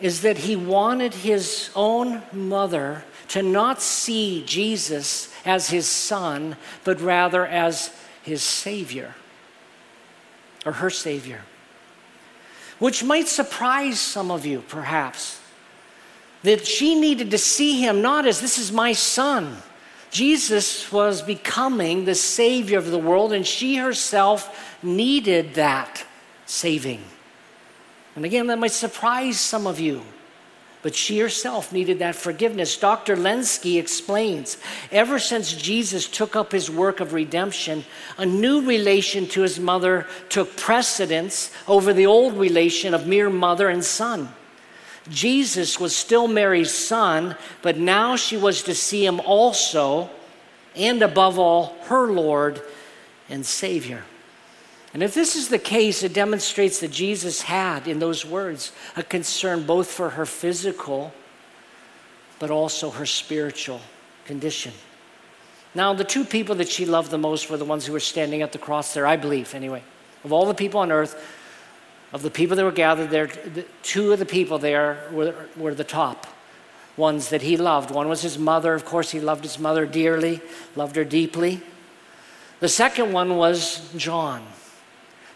is 0.00 0.22
that 0.22 0.38
he 0.38 0.56
wanted 0.56 1.14
his 1.14 1.70
own 1.74 2.22
mother 2.32 3.04
to 3.28 3.42
not 3.42 3.80
see 3.80 4.42
Jesus 4.46 5.32
as 5.44 5.70
his 5.70 5.86
son, 5.86 6.56
but 6.84 7.00
rather 7.00 7.46
as 7.46 7.94
his 8.22 8.42
Savior 8.42 9.14
or 10.66 10.72
her 10.72 10.90
Savior. 10.90 11.42
Which 12.78 13.04
might 13.04 13.28
surprise 13.28 14.00
some 14.00 14.30
of 14.30 14.46
you, 14.46 14.62
perhaps 14.68 15.40
that 16.42 16.66
she 16.66 16.98
needed 16.98 17.30
to 17.30 17.38
see 17.38 17.80
him 17.80 18.00
not 18.00 18.26
as 18.26 18.40
this 18.40 18.58
is 18.58 18.72
my 18.72 18.92
son. 18.92 19.58
Jesus 20.10 20.90
was 20.90 21.22
becoming 21.22 22.04
the 22.04 22.14
Savior 22.14 22.78
of 22.78 22.90
the 22.90 22.98
world, 22.98 23.32
and 23.32 23.46
she 23.46 23.76
herself 23.76 24.76
needed 24.82 25.54
that 25.54 26.04
saving. 26.46 27.04
And 28.20 28.26
again, 28.26 28.48
that 28.48 28.58
might 28.58 28.72
surprise 28.72 29.40
some 29.40 29.66
of 29.66 29.80
you, 29.80 30.02
but 30.82 30.94
she 30.94 31.20
herself 31.20 31.72
needed 31.72 32.00
that 32.00 32.14
forgiveness. 32.14 32.76
Dr. 32.76 33.16
Lenski 33.16 33.80
explains 33.80 34.58
ever 34.92 35.18
since 35.18 35.54
Jesus 35.54 36.06
took 36.06 36.36
up 36.36 36.52
his 36.52 36.70
work 36.70 37.00
of 37.00 37.14
redemption, 37.14 37.82
a 38.18 38.26
new 38.26 38.60
relation 38.60 39.26
to 39.28 39.40
his 39.40 39.58
mother 39.58 40.06
took 40.28 40.54
precedence 40.58 41.50
over 41.66 41.94
the 41.94 42.04
old 42.04 42.34
relation 42.34 42.92
of 42.92 43.06
mere 43.06 43.30
mother 43.30 43.70
and 43.70 43.82
son. 43.82 44.28
Jesus 45.08 45.80
was 45.80 45.96
still 45.96 46.28
Mary's 46.28 46.74
son, 46.74 47.36
but 47.62 47.78
now 47.78 48.16
she 48.16 48.36
was 48.36 48.64
to 48.64 48.74
see 48.74 49.02
him 49.02 49.18
also, 49.20 50.10
and 50.76 51.00
above 51.00 51.38
all, 51.38 51.74
her 51.84 52.06
Lord 52.06 52.60
and 53.30 53.46
Savior. 53.46 54.04
And 54.92 55.02
if 55.02 55.14
this 55.14 55.36
is 55.36 55.48
the 55.48 55.58
case, 55.58 56.02
it 56.02 56.12
demonstrates 56.12 56.80
that 56.80 56.90
Jesus 56.90 57.42
had, 57.42 57.86
in 57.86 58.00
those 58.00 58.26
words, 58.26 58.72
a 58.96 59.02
concern 59.02 59.64
both 59.64 59.88
for 59.88 60.10
her 60.10 60.26
physical, 60.26 61.12
but 62.40 62.50
also 62.50 62.90
her 62.90 63.06
spiritual 63.06 63.80
condition. 64.24 64.72
Now, 65.74 65.94
the 65.94 66.02
two 66.02 66.24
people 66.24 66.56
that 66.56 66.68
she 66.68 66.84
loved 66.84 67.12
the 67.12 67.18
most 67.18 67.48
were 67.48 67.56
the 67.56 67.64
ones 67.64 67.86
who 67.86 67.92
were 67.92 68.00
standing 68.00 68.42
at 68.42 68.50
the 68.50 68.58
cross 68.58 68.92
there, 68.92 69.06
I 69.06 69.16
believe, 69.16 69.54
anyway. 69.54 69.84
Of 70.24 70.32
all 70.32 70.46
the 70.46 70.54
people 70.54 70.80
on 70.80 70.90
earth, 70.90 71.14
of 72.12 72.22
the 72.22 72.30
people 72.30 72.56
that 72.56 72.64
were 72.64 72.72
gathered 72.72 73.10
there, 73.10 73.28
the, 73.28 73.64
two 73.84 74.12
of 74.12 74.18
the 74.18 74.26
people 74.26 74.58
there 74.58 75.08
were, 75.12 75.34
were 75.56 75.74
the 75.74 75.84
top 75.84 76.26
ones 76.96 77.28
that 77.28 77.42
he 77.42 77.56
loved. 77.56 77.92
One 77.92 78.08
was 78.08 78.22
his 78.22 78.36
mother. 78.36 78.74
Of 78.74 78.84
course, 78.84 79.12
he 79.12 79.20
loved 79.20 79.44
his 79.44 79.60
mother 79.60 79.86
dearly, 79.86 80.40
loved 80.74 80.96
her 80.96 81.04
deeply. 81.04 81.62
The 82.58 82.68
second 82.68 83.12
one 83.12 83.36
was 83.36 83.88
John. 83.96 84.44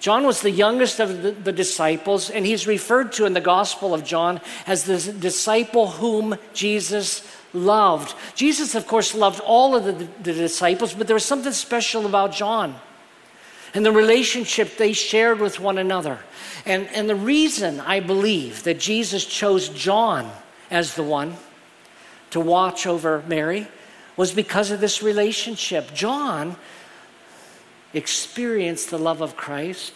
John 0.05 0.27
was 0.27 0.43
the 0.43 0.51
youngest 0.51 1.01
of 1.01 1.45
the, 1.45 1.51
disciples, 1.51 2.29
and 2.29 2.45
he's 2.45 2.67
referred 2.67 3.13
to 3.13 3.25
in 3.25 3.33
the 3.33 3.41
Gospel 3.41 3.95
of 3.95 4.05
John 4.05 4.39
as 4.67 4.85
the 4.85 4.99
disciple 4.99 5.87
whom 5.87 6.37
Jesus 6.53 7.27
loved. 7.55 8.15
Jesus, 8.35 8.75
of 8.75 8.87
course, 8.87 9.15
loved 9.15 9.41
all 9.41 9.75
of 9.75 9.87
the, 9.87 9.93
the 10.23 10.35
disciples, 10.35 10.93
but 10.93 11.07
there 11.07 11.15
was 11.15 11.25
something 11.25 11.53
special 11.53 12.05
about 12.05 12.33
John 12.33 12.79
and 13.73 13.83
the 13.83 13.93
relationship 13.93 14.77
they 14.77 14.93
shared 14.93 15.41
with 15.41 15.59
one 15.59 15.79
another. 15.79 16.19
And, 16.67 16.87
and 16.89 17.09
the 17.09 17.17
reason 17.17 17.81
I 17.81 18.01
believe 18.01 18.63
that 18.65 18.79
Jesus 18.79 19.25
chose 19.25 19.71
John 19.71 20.31
as 20.71 20.97
the 20.97 21.03
one 21.03 21.35
to 22.33 22.41
watch 22.41 22.87
over 22.87 23.25
Mary 23.27 23.69
was 24.19 24.33
because 24.35 24.71
of 24.71 24.81
this 24.81 25.03
relationship. 25.03 25.95
John 25.95 26.57
experienced 27.95 28.91
the 28.91 28.99
love 28.99 29.21
of 29.21 29.37
Christ 29.37 29.95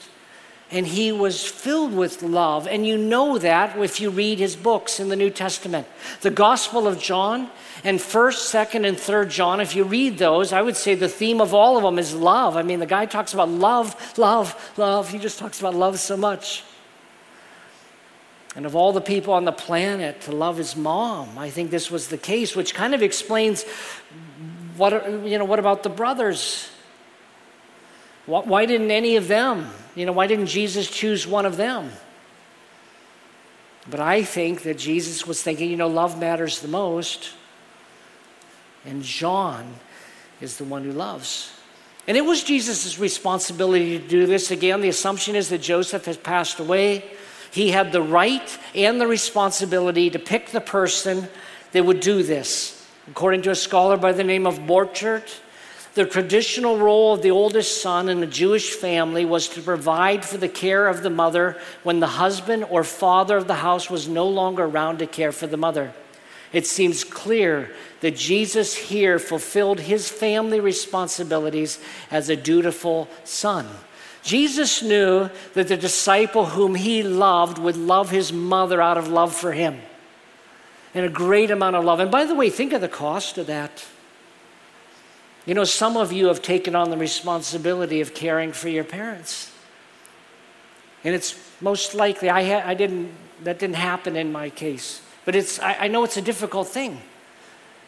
and 0.70 0.86
he 0.86 1.12
was 1.12 1.44
filled 1.44 1.94
with 1.94 2.22
love. 2.22 2.66
And 2.66 2.86
you 2.86 2.98
know 2.98 3.38
that 3.38 3.78
if 3.78 4.00
you 4.00 4.10
read 4.10 4.38
his 4.38 4.54
books 4.54 5.00
in 5.00 5.08
the 5.08 5.16
New 5.16 5.30
Testament. 5.30 5.86
The 6.20 6.30
Gospel 6.30 6.86
of 6.86 6.98
John 6.98 7.50
and 7.84 7.98
1st, 7.98 8.66
2nd, 8.66 8.86
and 8.86 8.96
3rd 8.96 9.30
John, 9.30 9.60
if 9.60 9.74
you 9.74 9.84
read 9.84 10.18
those, 10.18 10.52
I 10.52 10.60
would 10.60 10.76
say 10.76 10.94
the 10.94 11.08
theme 11.08 11.40
of 11.40 11.54
all 11.54 11.78
of 11.78 11.82
them 11.82 11.98
is 11.98 12.14
love. 12.14 12.56
I 12.56 12.62
mean, 12.62 12.80
the 12.80 12.86
guy 12.86 13.06
talks 13.06 13.32
about 13.32 13.48
love, 13.48 14.18
love, 14.18 14.72
love. 14.76 15.10
He 15.10 15.18
just 15.18 15.38
talks 15.38 15.58
about 15.58 15.74
love 15.74 15.98
so 15.98 16.16
much. 16.16 16.64
And 18.54 18.66
of 18.66 18.74
all 18.76 18.92
the 18.92 19.00
people 19.00 19.32
on 19.34 19.44
the 19.44 19.52
planet 19.52 20.22
to 20.22 20.32
love 20.32 20.58
his 20.58 20.76
mom, 20.76 21.38
I 21.38 21.48
think 21.48 21.70
this 21.70 21.90
was 21.90 22.08
the 22.08 22.18
case, 22.18 22.54
which 22.54 22.74
kind 22.74 22.94
of 22.94 23.02
explains 23.02 23.64
what, 24.76 24.92
you 25.24 25.38
know, 25.38 25.44
what 25.44 25.58
about 25.58 25.82
the 25.82 25.88
brothers? 25.88 26.68
Why 28.28 28.66
didn't 28.66 28.90
any 28.90 29.16
of 29.16 29.26
them, 29.26 29.70
you 29.94 30.04
know, 30.04 30.12
why 30.12 30.26
didn't 30.26 30.48
Jesus 30.48 30.86
choose 30.90 31.26
one 31.26 31.46
of 31.46 31.56
them? 31.56 31.90
But 33.90 34.00
I 34.00 34.22
think 34.22 34.64
that 34.64 34.76
Jesus 34.76 35.26
was 35.26 35.42
thinking, 35.42 35.70
you 35.70 35.78
know, 35.78 35.88
love 35.88 36.20
matters 36.20 36.60
the 36.60 36.68
most. 36.68 37.30
And 38.84 39.02
John 39.02 39.76
is 40.42 40.58
the 40.58 40.64
one 40.64 40.84
who 40.84 40.92
loves. 40.92 41.54
And 42.06 42.18
it 42.18 42.20
was 42.20 42.44
Jesus' 42.44 42.98
responsibility 42.98 43.98
to 43.98 44.06
do 44.06 44.26
this. 44.26 44.50
Again, 44.50 44.82
the 44.82 44.90
assumption 44.90 45.34
is 45.34 45.48
that 45.48 45.62
Joseph 45.62 46.04
has 46.04 46.18
passed 46.18 46.60
away. 46.60 47.04
He 47.50 47.70
had 47.70 47.92
the 47.92 48.02
right 48.02 48.58
and 48.74 49.00
the 49.00 49.06
responsibility 49.06 50.10
to 50.10 50.18
pick 50.18 50.50
the 50.50 50.60
person 50.60 51.28
that 51.72 51.86
would 51.86 52.00
do 52.00 52.22
this. 52.22 52.86
According 53.08 53.40
to 53.42 53.52
a 53.52 53.54
scholar 53.54 53.96
by 53.96 54.12
the 54.12 54.22
name 54.22 54.46
of 54.46 54.58
Borchert, 54.58 55.40
the 55.98 56.06
traditional 56.06 56.78
role 56.78 57.12
of 57.12 57.22
the 57.22 57.32
oldest 57.32 57.82
son 57.82 58.08
in 58.08 58.22
a 58.22 58.26
Jewish 58.26 58.70
family 58.70 59.24
was 59.24 59.48
to 59.48 59.60
provide 59.60 60.24
for 60.24 60.36
the 60.36 60.48
care 60.48 60.86
of 60.86 61.02
the 61.02 61.10
mother 61.10 61.58
when 61.82 61.98
the 61.98 62.06
husband 62.06 62.64
or 62.70 62.84
father 62.84 63.36
of 63.36 63.48
the 63.48 63.54
house 63.54 63.90
was 63.90 64.06
no 64.06 64.28
longer 64.28 64.62
around 64.62 65.00
to 65.00 65.08
care 65.08 65.32
for 65.32 65.48
the 65.48 65.56
mother. 65.56 65.92
It 66.52 66.68
seems 66.68 67.02
clear 67.02 67.72
that 68.00 68.14
Jesus 68.14 68.76
here 68.76 69.18
fulfilled 69.18 69.80
his 69.80 70.08
family 70.08 70.60
responsibilities 70.60 71.80
as 72.12 72.28
a 72.28 72.36
dutiful 72.36 73.08
son. 73.24 73.66
Jesus 74.22 74.84
knew 74.84 75.28
that 75.54 75.66
the 75.66 75.76
disciple 75.76 76.46
whom 76.46 76.76
he 76.76 77.02
loved 77.02 77.58
would 77.58 77.76
love 77.76 78.10
his 78.10 78.32
mother 78.32 78.80
out 78.80 78.98
of 78.98 79.08
love 79.08 79.34
for 79.34 79.50
him 79.50 79.80
and 80.94 81.04
a 81.04 81.08
great 81.08 81.50
amount 81.50 81.74
of 81.74 81.84
love. 81.84 81.98
And 81.98 82.12
by 82.12 82.24
the 82.24 82.36
way, 82.36 82.50
think 82.50 82.72
of 82.72 82.80
the 82.80 82.88
cost 82.88 83.36
of 83.36 83.48
that. 83.48 83.84
You 85.48 85.54
know, 85.54 85.64
some 85.64 85.96
of 85.96 86.12
you 86.12 86.26
have 86.26 86.42
taken 86.42 86.76
on 86.76 86.90
the 86.90 86.98
responsibility 86.98 88.02
of 88.02 88.12
caring 88.12 88.52
for 88.52 88.68
your 88.68 88.84
parents. 88.84 89.50
And 91.02 91.14
it's 91.14 91.40
most 91.62 91.94
likely, 91.94 92.28
I, 92.28 92.44
ha- 92.44 92.68
I 92.68 92.74
didn't, 92.74 93.10
that 93.44 93.58
didn't 93.58 93.76
happen 93.76 94.14
in 94.14 94.30
my 94.30 94.50
case. 94.50 95.00
But 95.24 95.34
it's, 95.34 95.58
I, 95.58 95.72
I 95.84 95.88
know 95.88 96.04
it's 96.04 96.18
a 96.18 96.22
difficult 96.22 96.68
thing. 96.68 97.00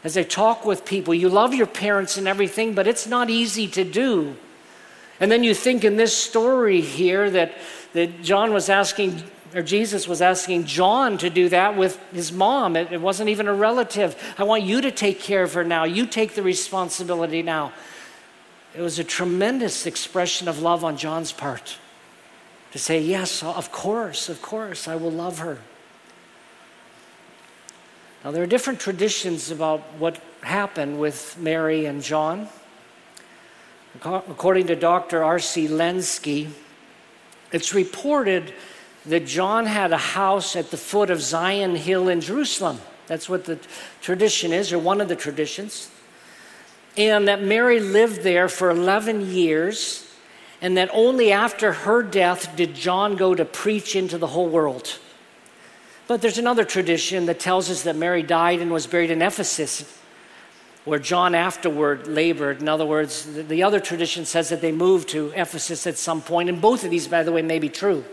As 0.05 0.16
I 0.16 0.23
talk 0.23 0.64
with 0.64 0.87
people, 0.87 1.12
you 1.12 1.29
love 1.29 1.53
your 1.53 1.66
parents 1.66 2.16
and 2.16 2.27
everything, 2.27 2.73
but 2.73 2.87
it's 2.87 3.07
not 3.07 3.29
easy 3.29 3.68
to 3.68 3.85
do. 3.85 4.37
And 5.20 5.31
then 5.31 5.44
you 5.44 5.53
think 5.53 5.85
in 5.85 5.99
this 5.99 6.16
story 6.16 6.81
here 6.81 7.29
that, 7.29 7.53
that 7.92 8.23
John 8.23 8.55
was 8.55 8.70
asking, 8.70 9.23
or 9.55 9.63
Jesus 9.63 10.07
was 10.07 10.23
asking 10.23 10.65
John 10.65 11.19
to 11.19 11.31
do 11.31 11.49
that 11.49 11.77
with 11.77 12.01
his 12.13 12.31
mom. 12.31 12.77
It, 12.77 12.93
it 12.93 13.01
wasn't 13.01 13.31
even 13.31 13.49
a 13.49 13.55
relative. 13.55 14.17
I 14.39 14.45
want 14.45 14.63
you 14.63 14.81
to 14.81 14.91
take 14.91 15.21
care 15.21 15.43
of 15.43 15.55
her 15.55 15.65
now. 15.65 15.85
You 15.85 16.07
take 16.07 16.35
the 16.35 16.43
responsibility 16.43 17.43
now. 17.43 17.73
It 18.77 18.81
was 18.81 18.99
a 18.99 19.05
tremendous 19.05 19.87
expression 19.87 20.47
of 20.47 20.61
love 20.61 20.85
on 20.85 20.97
John's 20.97 21.33
part 21.33 21.79
to 22.73 22.79
say, 22.79 23.01
Yes, 23.01 23.43
of 23.43 23.73
course, 23.73 24.29
of 24.29 24.41
course, 24.41 24.87
I 24.87 24.97
will 24.97 25.11
love 25.11 25.39
her. 25.39 25.59
Now, 28.25 28.31
there 28.31 28.43
are 28.43 28.47
different 28.47 28.81
traditions 28.81 29.51
about 29.51 29.81
what 29.99 30.21
happened 30.43 31.01
with 31.01 31.39
Mary 31.39 31.87
and 31.87 32.03
John. 32.03 32.49
According 34.03 34.69
to 34.69 34.77
Dr. 34.77 35.25
R.C. 35.25 35.69
Lenski, 35.69 36.49
it's 37.51 37.75
reported 37.75 38.55
that 39.07 39.27
John 39.27 39.67
had 39.67 39.93
a 39.93 39.99
house 39.99 40.57
at 40.57 40.71
the 40.71 40.77
foot 40.77 41.11
of 41.11 41.23
Zion 41.23 41.77
Hill 41.77 42.09
in 42.09 42.21
Jerusalem. 42.21 42.79
That's 43.07 43.29
what 43.29 43.45
the 43.45 43.59
tradition 44.01 44.53
is, 44.53 44.73
or 44.73 44.79
one 44.79 45.01
of 45.01 45.09
the 45.09 45.17
traditions. 45.17 45.91
And 46.97 47.29
that 47.29 47.43
Mary 47.43 47.81
lived 47.81 48.23
there 48.23 48.49
for 48.49 48.71
11 48.71 49.31
years, 49.31 50.07
and 50.61 50.77
that 50.77 50.91
only 50.93 51.33
after 51.33 51.73
her 51.73 52.03
death 52.03 52.55
did 52.57 52.75
John 52.75 53.17
go 53.17 53.35
to 53.35 53.45
preach 53.45 53.97
into 53.97 54.19
the 54.19 54.29
whole 54.29 54.49
world. 54.49 54.99
But 56.07 56.21
there's 56.21 56.39
another 56.39 56.65
tradition 56.65 57.27
that 57.27 57.41
tells 57.41 57.71
us 57.71 57.83
that 57.83 57.97
Mary 57.97 58.23
died 58.23 58.61
and 58.61 58.71
was 58.71 58.87
buried 58.87 59.11
in 59.11 59.23
Ephesus, 59.23 59.99
where 60.85 60.99
John 60.99 61.35
afterward 61.35 62.07
labored. 62.07 62.61
In 62.61 62.69
other 62.69 62.87
words, 62.87 63.27
the 63.33 63.63
other 63.63 63.81
tradition 63.81 64.25
says 64.25 64.49
that 64.49 64.61
they 64.61 64.73
moved 64.73 65.09
to 65.11 65.33
Ephesus 65.35 65.87
at 65.87 65.97
some 65.97 66.21
point, 66.21 66.49
and 66.49 66.61
both 66.61 66.85
of 66.85 66.91
these, 66.91 67.09
by 67.09 67.23
the 67.23 67.33
way, 67.33 67.43
may 67.43 67.59
be 67.59 67.69
true. 67.69 68.05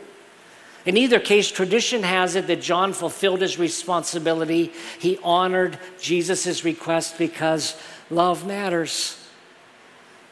In 0.87 0.95
either 0.95 1.19
case, 1.19 1.51
tradition 1.51 2.01
has 2.03 2.35
it 2.35 2.47
that 2.47 2.61
John 2.61 2.93
fulfilled 2.93 3.41
his 3.41 3.59
responsibility. 3.59 4.71
He 4.99 5.19
honored 5.21 5.77
Jesus' 5.99 6.63
request 6.63 7.17
because 7.17 7.75
love 8.09 8.47
matters. 8.47 9.21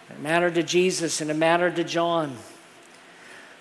It 0.10 0.18
mattered 0.22 0.56
to 0.56 0.64
Jesus 0.64 1.20
and 1.20 1.30
it 1.30 1.36
mattered 1.36 1.76
to 1.76 1.84
John. 1.84 2.38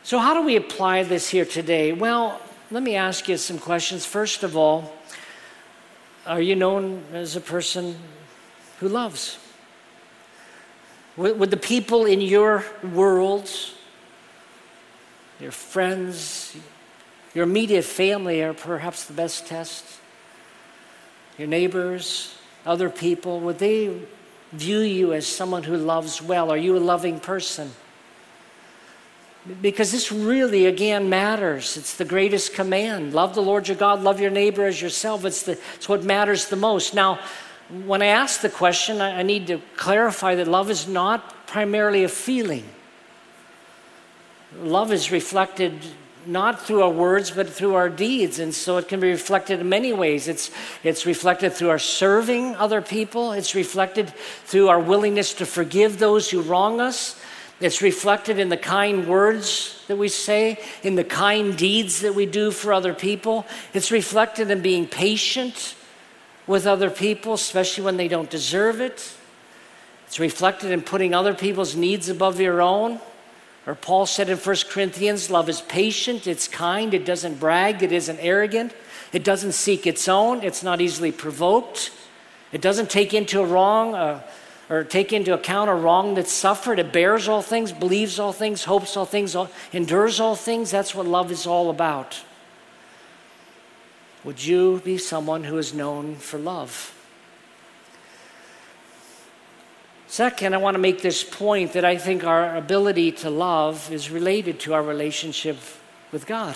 So, 0.04 0.20
how 0.20 0.34
do 0.34 0.42
we 0.42 0.54
apply 0.54 1.02
this 1.02 1.28
here 1.28 1.44
today? 1.44 1.90
Well, 1.90 2.40
let 2.70 2.84
me 2.84 2.94
ask 2.94 3.28
you 3.28 3.38
some 3.38 3.58
questions. 3.58 4.06
First 4.06 4.44
of 4.44 4.56
all, 4.56 4.92
are 6.26 6.40
you 6.40 6.54
known 6.54 7.02
as 7.12 7.34
a 7.34 7.40
person 7.40 7.96
who 8.78 8.88
loves? 8.88 9.38
Would 11.16 11.50
the 11.50 11.56
people 11.56 12.06
in 12.06 12.20
your 12.20 12.64
world, 12.84 13.50
your 15.40 15.50
friends, 15.50 16.56
your 17.34 17.44
immediate 17.44 17.84
family 17.84 18.42
are 18.42 18.54
perhaps 18.54 19.04
the 19.04 19.12
best 19.12 19.46
test? 19.46 19.84
Your 21.36 21.48
neighbors, 21.48 22.36
other 22.64 22.88
people, 22.88 23.40
would 23.40 23.58
they 23.58 24.00
view 24.52 24.80
you 24.80 25.12
as 25.12 25.26
someone 25.26 25.64
who 25.64 25.76
loves 25.76 26.22
well? 26.22 26.50
Are 26.50 26.56
you 26.56 26.76
a 26.76 26.78
loving 26.78 27.18
person? 27.18 27.72
Because 29.60 29.92
this 29.92 30.10
really, 30.10 30.66
again, 30.66 31.10
matters. 31.10 31.76
It's 31.76 31.96
the 31.96 32.04
greatest 32.04 32.54
command. 32.54 33.12
Love 33.12 33.34
the 33.34 33.42
Lord 33.42 33.68
your 33.68 33.76
God, 33.76 34.00
love 34.02 34.20
your 34.20 34.30
neighbor 34.30 34.64
as 34.64 34.80
yourself. 34.80 35.24
It's, 35.24 35.42
the, 35.42 35.58
it's 35.74 35.88
what 35.88 36.04
matters 36.04 36.48
the 36.48 36.56
most. 36.56 36.94
Now, 36.94 37.18
when 37.84 38.00
I 38.00 38.06
ask 38.06 38.40
the 38.40 38.48
question, 38.48 39.00
I, 39.00 39.18
I 39.18 39.22
need 39.22 39.48
to 39.48 39.60
clarify 39.76 40.36
that 40.36 40.48
love 40.48 40.70
is 40.70 40.88
not 40.88 41.46
primarily 41.46 42.04
a 42.04 42.08
feeling. 42.08 42.64
Love 44.60 44.92
is 44.92 45.10
reflected 45.10 45.74
not 46.26 46.60
through 46.66 46.82
our 46.82 46.90
words, 46.90 47.30
but 47.30 47.48
through 47.48 47.74
our 47.74 47.88
deeds. 47.88 48.38
And 48.38 48.54
so 48.54 48.76
it 48.76 48.88
can 48.88 49.00
be 49.00 49.10
reflected 49.10 49.60
in 49.60 49.68
many 49.68 49.92
ways. 49.92 50.28
It's, 50.28 50.50
it's 50.82 51.06
reflected 51.06 51.52
through 51.52 51.70
our 51.70 51.78
serving 51.78 52.56
other 52.56 52.80
people, 52.80 53.32
it's 53.32 53.54
reflected 53.54 54.10
through 54.44 54.68
our 54.68 54.80
willingness 54.80 55.34
to 55.34 55.46
forgive 55.46 55.98
those 55.98 56.30
who 56.30 56.42
wrong 56.42 56.80
us. 56.80 57.20
It's 57.60 57.80
reflected 57.80 58.38
in 58.38 58.48
the 58.48 58.56
kind 58.56 59.06
words 59.06 59.82
that 59.86 59.96
we 59.96 60.08
say, 60.08 60.58
in 60.82 60.96
the 60.96 61.04
kind 61.04 61.56
deeds 61.56 62.00
that 62.00 62.14
we 62.14 62.26
do 62.26 62.50
for 62.50 62.72
other 62.72 62.92
people. 62.92 63.46
It's 63.72 63.90
reflected 63.90 64.50
in 64.50 64.60
being 64.60 64.86
patient 64.86 65.76
with 66.46 66.66
other 66.66 66.90
people, 66.90 67.34
especially 67.34 67.84
when 67.84 67.96
they 67.96 68.08
don't 68.08 68.28
deserve 68.28 68.80
it. 68.80 69.14
It's 70.06 70.18
reflected 70.18 70.72
in 70.72 70.82
putting 70.82 71.14
other 71.14 71.34
people's 71.34 71.74
needs 71.74 72.08
above 72.08 72.40
your 72.40 72.60
own. 72.60 73.00
Or 73.66 73.74
Paul 73.74 74.04
said 74.06 74.28
in 74.28 74.36
1 74.36 74.56
Corinthians, 74.68 75.30
love 75.30 75.48
is 75.48 75.62
patient, 75.62 76.26
it's 76.26 76.48
kind, 76.48 76.92
it 76.92 77.06
doesn't 77.06 77.40
brag, 77.40 77.82
it 77.82 77.92
isn't 77.92 78.18
arrogant, 78.20 78.74
it 79.12 79.24
doesn't 79.24 79.52
seek 79.52 79.86
its 79.86 80.06
own, 80.06 80.42
it's 80.42 80.62
not 80.62 80.82
easily 80.82 81.12
provoked, 81.12 81.90
it 82.52 82.60
doesn't 82.60 82.90
take 82.90 83.14
into 83.14 83.40
a 83.40 83.46
wrong 83.46 83.94
uh, 83.94 84.22
or 84.70 84.84
take 84.84 85.12
into 85.12 85.34
account 85.34 85.70
a 85.70 85.74
wrong 85.74 86.14
that's 86.14 86.32
suffered. 86.32 86.78
It 86.78 86.92
bears 86.92 87.28
all 87.28 87.42
things, 87.42 87.72
believes 87.72 88.18
all 88.18 88.32
things, 88.32 88.64
hopes 88.64 88.96
all 88.96 89.04
things, 89.04 89.36
endures 89.72 90.20
all 90.20 90.36
things. 90.36 90.70
That's 90.70 90.94
what 90.94 91.06
love 91.06 91.30
is 91.30 91.46
all 91.46 91.70
about. 91.70 92.22
Would 94.24 94.44
you 94.44 94.80
be 94.84 94.96
someone 94.96 95.44
who 95.44 95.58
is 95.58 95.74
known 95.74 96.16
for 96.16 96.38
love? 96.38 96.93
Second, 100.14 100.54
I 100.54 100.58
want 100.58 100.76
to 100.76 100.78
make 100.80 101.02
this 101.02 101.24
point 101.24 101.72
that 101.72 101.84
I 101.84 101.96
think 101.96 102.22
our 102.22 102.54
ability 102.54 103.10
to 103.26 103.30
love 103.30 103.90
is 103.90 104.12
related 104.12 104.60
to 104.60 104.72
our 104.72 104.80
relationship 104.80 105.56
with 106.12 106.24
God. 106.24 106.54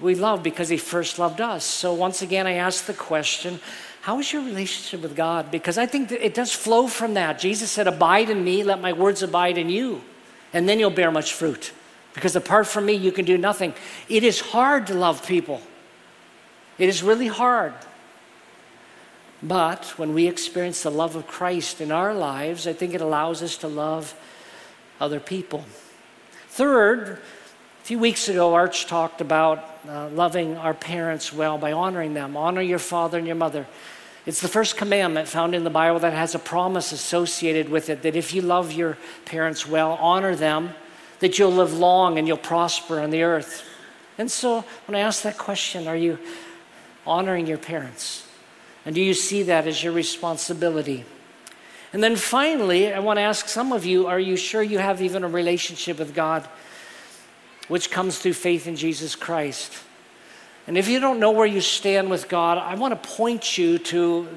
We 0.00 0.14
love 0.14 0.42
because 0.42 0.70
He 0.70 0.78
first 0.78 1.18
loved 1.18 1.42
us. 1.42 1.62
So, 1.62 1.92
once 1.92 2.22
again, 2.22 2.46
I 2.46 2.54
ask 2.54 2.86
the 2.86 2.94
question 2.94 3.60
how 4.00 4.18
is 4.18 4.32
your 4.32 4.42
relationship 4.42 5.02
with 5.02 5.14
God? 5.14 5.50
Because 5.50 5.76
I 5.76 5.84
think 5.84 6.10
it 6.10 6.32
does 6.32 6.54
flow 6.54 6.86
from 6.86 7.12
that. 7.12 7.38
Jesus 7.38 7.70
said, 7.70 7.86
Abide 7.86 8.30
in 8.30 8.42
me, 8.42 8.64
let 8.64 8.80
my 8.80 8.94
words 8.94 9.22
abide 9.22 9.58
in 9.58 9.68
you, 9.68 10.00
and 10.54 10.66
then 10.66 10.78
you'll 10.78 10.88
bear 10.88 11.10
much 11.10 11.34
fruit. 11.34 11.70
Because 12.14 12.34
apart 12.34 12.66
from 12.66 12.86
me, 12.86 12.94
you 12.94 13.12
can 13.12 13.26
do 13.26 13.36
nothing. 13.36 13.74
It 14.08 14.24
is 14.24 14.40
hard 14.40 14.86
to 14.86 14.94
love 14.94 15.26
people, 15.26 15.60
it 16.78 16.88
is 16.88 17.02
really 17.02 17.28
hard. 17.28 17.74
But 19.42 19.98
when 19.98 20.12
we 20.12 20.28
experience 20.28 20.82
the 20.82 20.90
love 20.90 21.16
of 21.16 21.26
Christ 21.26 21.80
in 21.80 21.90
our 21.90 22.12
lives, 22.12 22.66
I 22.66 22.72
think 22.72 22.94
it 22.94 23.00
allows 23.00 23.42
us 23.42 23.56
to 23.58 23.68
love 23.68 24.14
other 25.00 25.20
people. 25.20 25.64
Third, 26.48 27.08
a 27.80 27.84
few 27.84 27.98
weeks 27.98 28.28
ago, 28.28 28.54
Arch 28.54 28.86
talked 28.86 29.22
about 29.22 29.64
uh, 29.88 30.08
loving 30.10 30.56
our 30.58 30.74
parents 30.74 31.32
well 31.32 31.56
by 31.56 31.72
honoring 31.72 32.12
them. 32.12 32.36
Honor 32.36 32.60
your 32.60 32.78
father 32.78 33.16
and 33.16 33.26
your 33.26 33.36
mother. 33.36 33.66
It's 34.26 34.42
the 34.42 34.48
first 34.48 34.76
commandment 34.76 35.26
found 35.26 35.54
in 35.54 35.64
the 35.64 35.70
Bible 35.70 36.00
that 36.00 36.12
has 36.12 36.34
a 36.34 36.38
promise 36.38 36.92
associated 36.92 37.70
with 37.70 37.88
it 37.88 38.02
that 38.02 38.16
if 38.16 38.34
you 38.34 38.42
love 38.42 38.72
your 38.72 38.98
parents 39.24 39.66
well, 39.66 39.92
honor 39.92 40.36
them, 40.36 40.74
that 41.20 41.38
you'll 41.38 41.52
live 41.52 41.72
long 41.72 42.18
and 42.18 42.28
you'll 42.28 42.36
prosper 42.36 43.00
on 43.00 43.08
the 43.08 43.22
earth. 43.22 43.64
And 44.18 44.30
so 44.30 44.64
when 44.86 44.96
I 44.96 45.00
ask 45.00 45.22
that 45.22 45.38
question, 45.38 45.88
are 45.88 45.96
you 45.96 46.18
honoring 47.06 47.46
your 47.46 47.58
parents? 47.58 48.26
And 48.84 48.94
do 48.94 49.00
you 49.00 49.14
see 49.14 49.42
that 49.44 49.66
as 49.66 49.82
your 49.82 49.92
responsibility? 49.92 51.04
And 51.92 52.02
then 52.02 52.16
finally, 52.16 52.92
I 52.92 53.00
want 53.00 53.18
to 53.18 53.22
ask 53.22 53.48
some 53.48 53.72
of 53.72 53.84
you 53.84 54.06
are 54.06 54.20
you 54.20 54.36
sure 54.36 54.62
you 54.62 54.78
have 54.78 55.02
even 55.02 55.24
a 55.24 55.28
relationship 55.28 55.98
with 55.98 56.14
God, 56.14 56.48
which 57.68 57.90
comes 57.90 58.18
through 58.18 58.34
faith 58.34 58.66
in 58.66 58.76
Jesus 58.76 59.16
Christ? 59.16 59.72
And 60.66 60.78
if 60.78 60.88
you 60.88 61.00
don't 61.00 61.20
know 61.20 61.32
where 61.32 61.46
you 61.46 61.60
stand 61.60 62.10
with 62.10 62.28
God, 62.28 62.58
I 62.58 62.74
want 62.76 63.02
to 63.02 63.08
point 63.08 63.58
you 63.58 63.78
to 63.78 64.28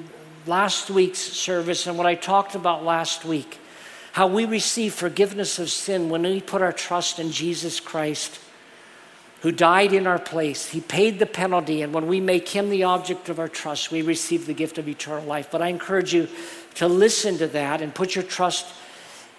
last 0.46 0.90
week's 0.90 1.18
service 1.18 1.86
and 1.86 1.96
what 1.96 2.06
I 2.06 2.14
talked 2.14 2.54
about 2.54 2.84
last 2.84 3.24
week 3.24 3.60
how 4.14 4.28
we 4.28 4.44
receive 4.44 4.94
forgiveness 4.94 5.58
of 5.58 5.68
sin 5.68 6.08
when 6.08 6.22
we 6.22 6.40
put 6.40 6.62
our 6.62 6.72
trust 6.72 7.18
in 7.18 7.32
Jesus 7.32 7.80
Christ 7.80 8.38
who 9.44 9.52
died 9.52 9.92
in 9.92 10.06
our 10.06 10.18
place. 10.18 10.70
He 10.70 10.80
paid 10.80 11.18
the 11.18 11.26
penalty, 11.26 11.82
and 11.82 11.92
when 11.92 12.06
we 12.06 12.18
make 12.18 12.48
him 12.48 12.70
the 12.70 12.84
object 12.84 13.28
of 13.28 13.38
our 13.38 13.46
trust, 13.46 13.90
we 13.90 14.00
receive 14.00 14.46
the 14.46 14.54
gift 14.54 14.78
of 14.78 14.88
eternal 14.88 15.22
life. 15.26 15.50
But 15.50 15.60
I 15.60 15.68
encourage 15.68 16.14
you 16.14 16.28
to 16.76 16.88
listen 16.88 17.36
to 17.36 17.46
that 17.48 17.82
and 17.82 17.94
put 17.94 18.14
your 18.14 18.24
trust 18.24 18.74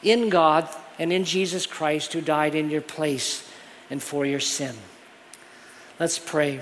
in 0.03 0.29
God 0.29 0.69
and 0.99 1.11
in 1.11 1.23
Jesus 1.23 1.65
Christ 1.65 2.13
who 2.13 2.21
died 2.21 2.53
in 2.53 2.69
your 2.69 2.83
place 2.83 3.49
and 3.89 3.99
for 4.01 4.27
your 4.27 4.39
sin. 4.39 4.75
Let's 5.99 6.19
pray. 6.19 6.61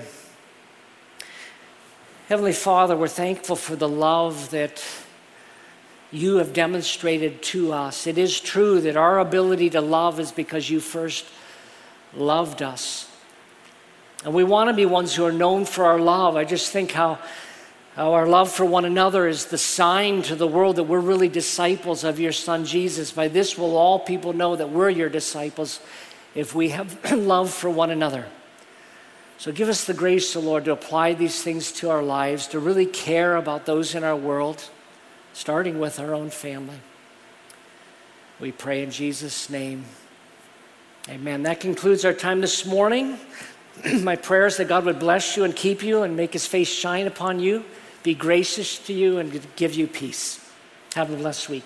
Heavenly 2.30 2.54
Father, 2.54 2.96
we're 2.96 3.08
thankful 3.08 3.56
for 3.56 3.76
the 3.76 3.86
love 3.86 4.52
that 4.52 4.82
you 6.10 6.36
have 6.36 6.54
demonstrated 6.54 7.42
to 7.42 7.74
us. 7.74 8.06
It 8.06 8.16
is 8.16 8.40
true 8.40 8.80
that 8.80 8.96
our 8.96 9.18
ability 9.18 9.68
to 9.68 9.82
love 9.82 10.18
is 10.18 10.32
because 10.32 10.70
you 10.70 10.80
first 10.80 11.26
loved 12.14 12.62
us. 12.62 13.10
And 14.24 14.32
we 14.32 14.42
want 14.42 14.70
to 14.70 14.74
be 14.74 14.86
ones 14.86 15.14
who 15.14 15.24
are 15.26 15.32
known 15.32 15.66
for 15.66 15.84
our 15.84 16.00
love. 16.00 16.34
I 16.34 16.44
just 16.44 16.72
think 16.72 16.92
how, 16.92 17.18
how 17.94 18.14
our 18.14 18.26
love 18.26 18.50
for 18.50 18.64
one 18.64 18.86
another 18.86 19.28
is 19.28 19.46
the 19.46 19.58
sign 19.58 20.22
to 20.22 20.34
the 20.34 20.46
world 20.46 20.76
that 20.76 20.84
we're 20.84 21.00
really 21.00 21.28
disciples 21.28 22.04
of 22.04 22.18
your 22.18 22.32
Son 22.32 22.64
Jesus. 22.64 23.12
By 23.12 23.28
this 23.28 23.58
will 23.58 23.76
all 23.76 23.98
people 23.98 24.32
know 24.32 24.56
that 24.56 24.70
we're 24.70 24.88
your 24.88 25.10
disciples 25.10 25.78
if 26.34 26.54
we 26.54 26.70
have 26.70 27.12
love 27.12 27.52
for 27.52 27.68
one 27.68 27.90
another. 27.90 28.24
So 29.36 29.52
give 29.52 29.68
us 29.68 29.84
the 29.84 29.92
grace, 29.92 30.34
O 30.36 30.40
Lord, 30.40 30.64
to 30.64 30.72
apply 30.72 31.12
these 31.12 31.42
things 31.42 31.70
to 31.72 31.90
our 31.90 32.02
lives, 32.02 32.46
to 32.48 32.58
really 32.58 32.86
care 32.86 33.36
about 33.36 33.66
those 33.66 33.94
in 33.94 34.04
our 34.04 34.16
world, 34.16 34.70
starting 35.34 35.78
with 35.78 36.00
our 36.00 36.14
own 36.14 36.30
family. 36.30 36.78
We 38.40 38.52
pray 38.52 38.82
in 38.82 38.90
Jesus' 38.90 39.50
name. 39.50 39.84
Amen. 41.10 41.42
That 41.42 41.60
concludes 41.60 42.06
our 42.06 42.14
time 42.14 42.40
this 42.40 42.64
morning. 42.64 43.18
my 44.02 44.16
prayer 44.16 44.46
is 44.46 44.56
that 44.58 44.68
God 44.68 44.84
would 44.84 44.98
bless 44.98 45.36
you 45.36 45.44
and 45.44 45.54
keep 45.54 45.82
you 45.82 46.02
and 46.02 46.16
make 46.16 46.32
his 46.32 46.46
face 46.46 46.68
shine 46.68 47.06
upon 47.06 47.40
you, 47.40 47.64
be 48.02 48.14
gracious 48.14 48.78
to 48.86 48.92
you, 48.92 49.18
and 49.18 49.40
give 49.56 49.74
you 49.74 49.86
peace. 49.86 50.40
Have 50.94 51.10
a 51.10 51.16
blessed 51.16 51.48
week. 51.48 51.64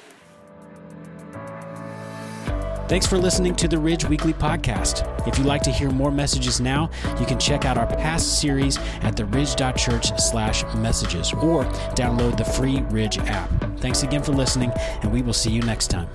Thanks 2.89 3.07
for 3.07 3.19
listening 3.19 3.55
to 3.57 3.69
the 3.69 3.77
Ridge 3.77 4.07
Weekly 4.07 4.33
Podcast. 4.33 5.07
If 5.29 5.37
you'd 5.37 5.47
like 5.47 5.63
to 5.65 5.71
hear 5.71 5.91
more 5.91 6.11
messages 6.11 6.59
now, 6.59 6.91
you 7.21 7.27
can 7.27 7.39
check 7.39 7.67
out 7.67 7.77
our 7.77 7.87
past 7.87 8.41
series 8.41 8.79
at 9.03 9.15
theridge.church 9.15 10.19
slash 10.19 10.65
messages 10.77 11.35
or 11.35 11.65
download 11.95 12.39
the 12.39 12.45
free 12.45 12.81
Ridge 12.89 13.19
app. 13.19 13.51
Thanks 13.81 14.05
again 14.05 14.23
for 14.23 14.33
listening, 14.33 14.73
and 15.03 15.13
we 15.13 15.21
will 15.21 15.35
see 15.35 15.51
you 15.51 15.61
next 15.61 15.89
time. 15.89 16.09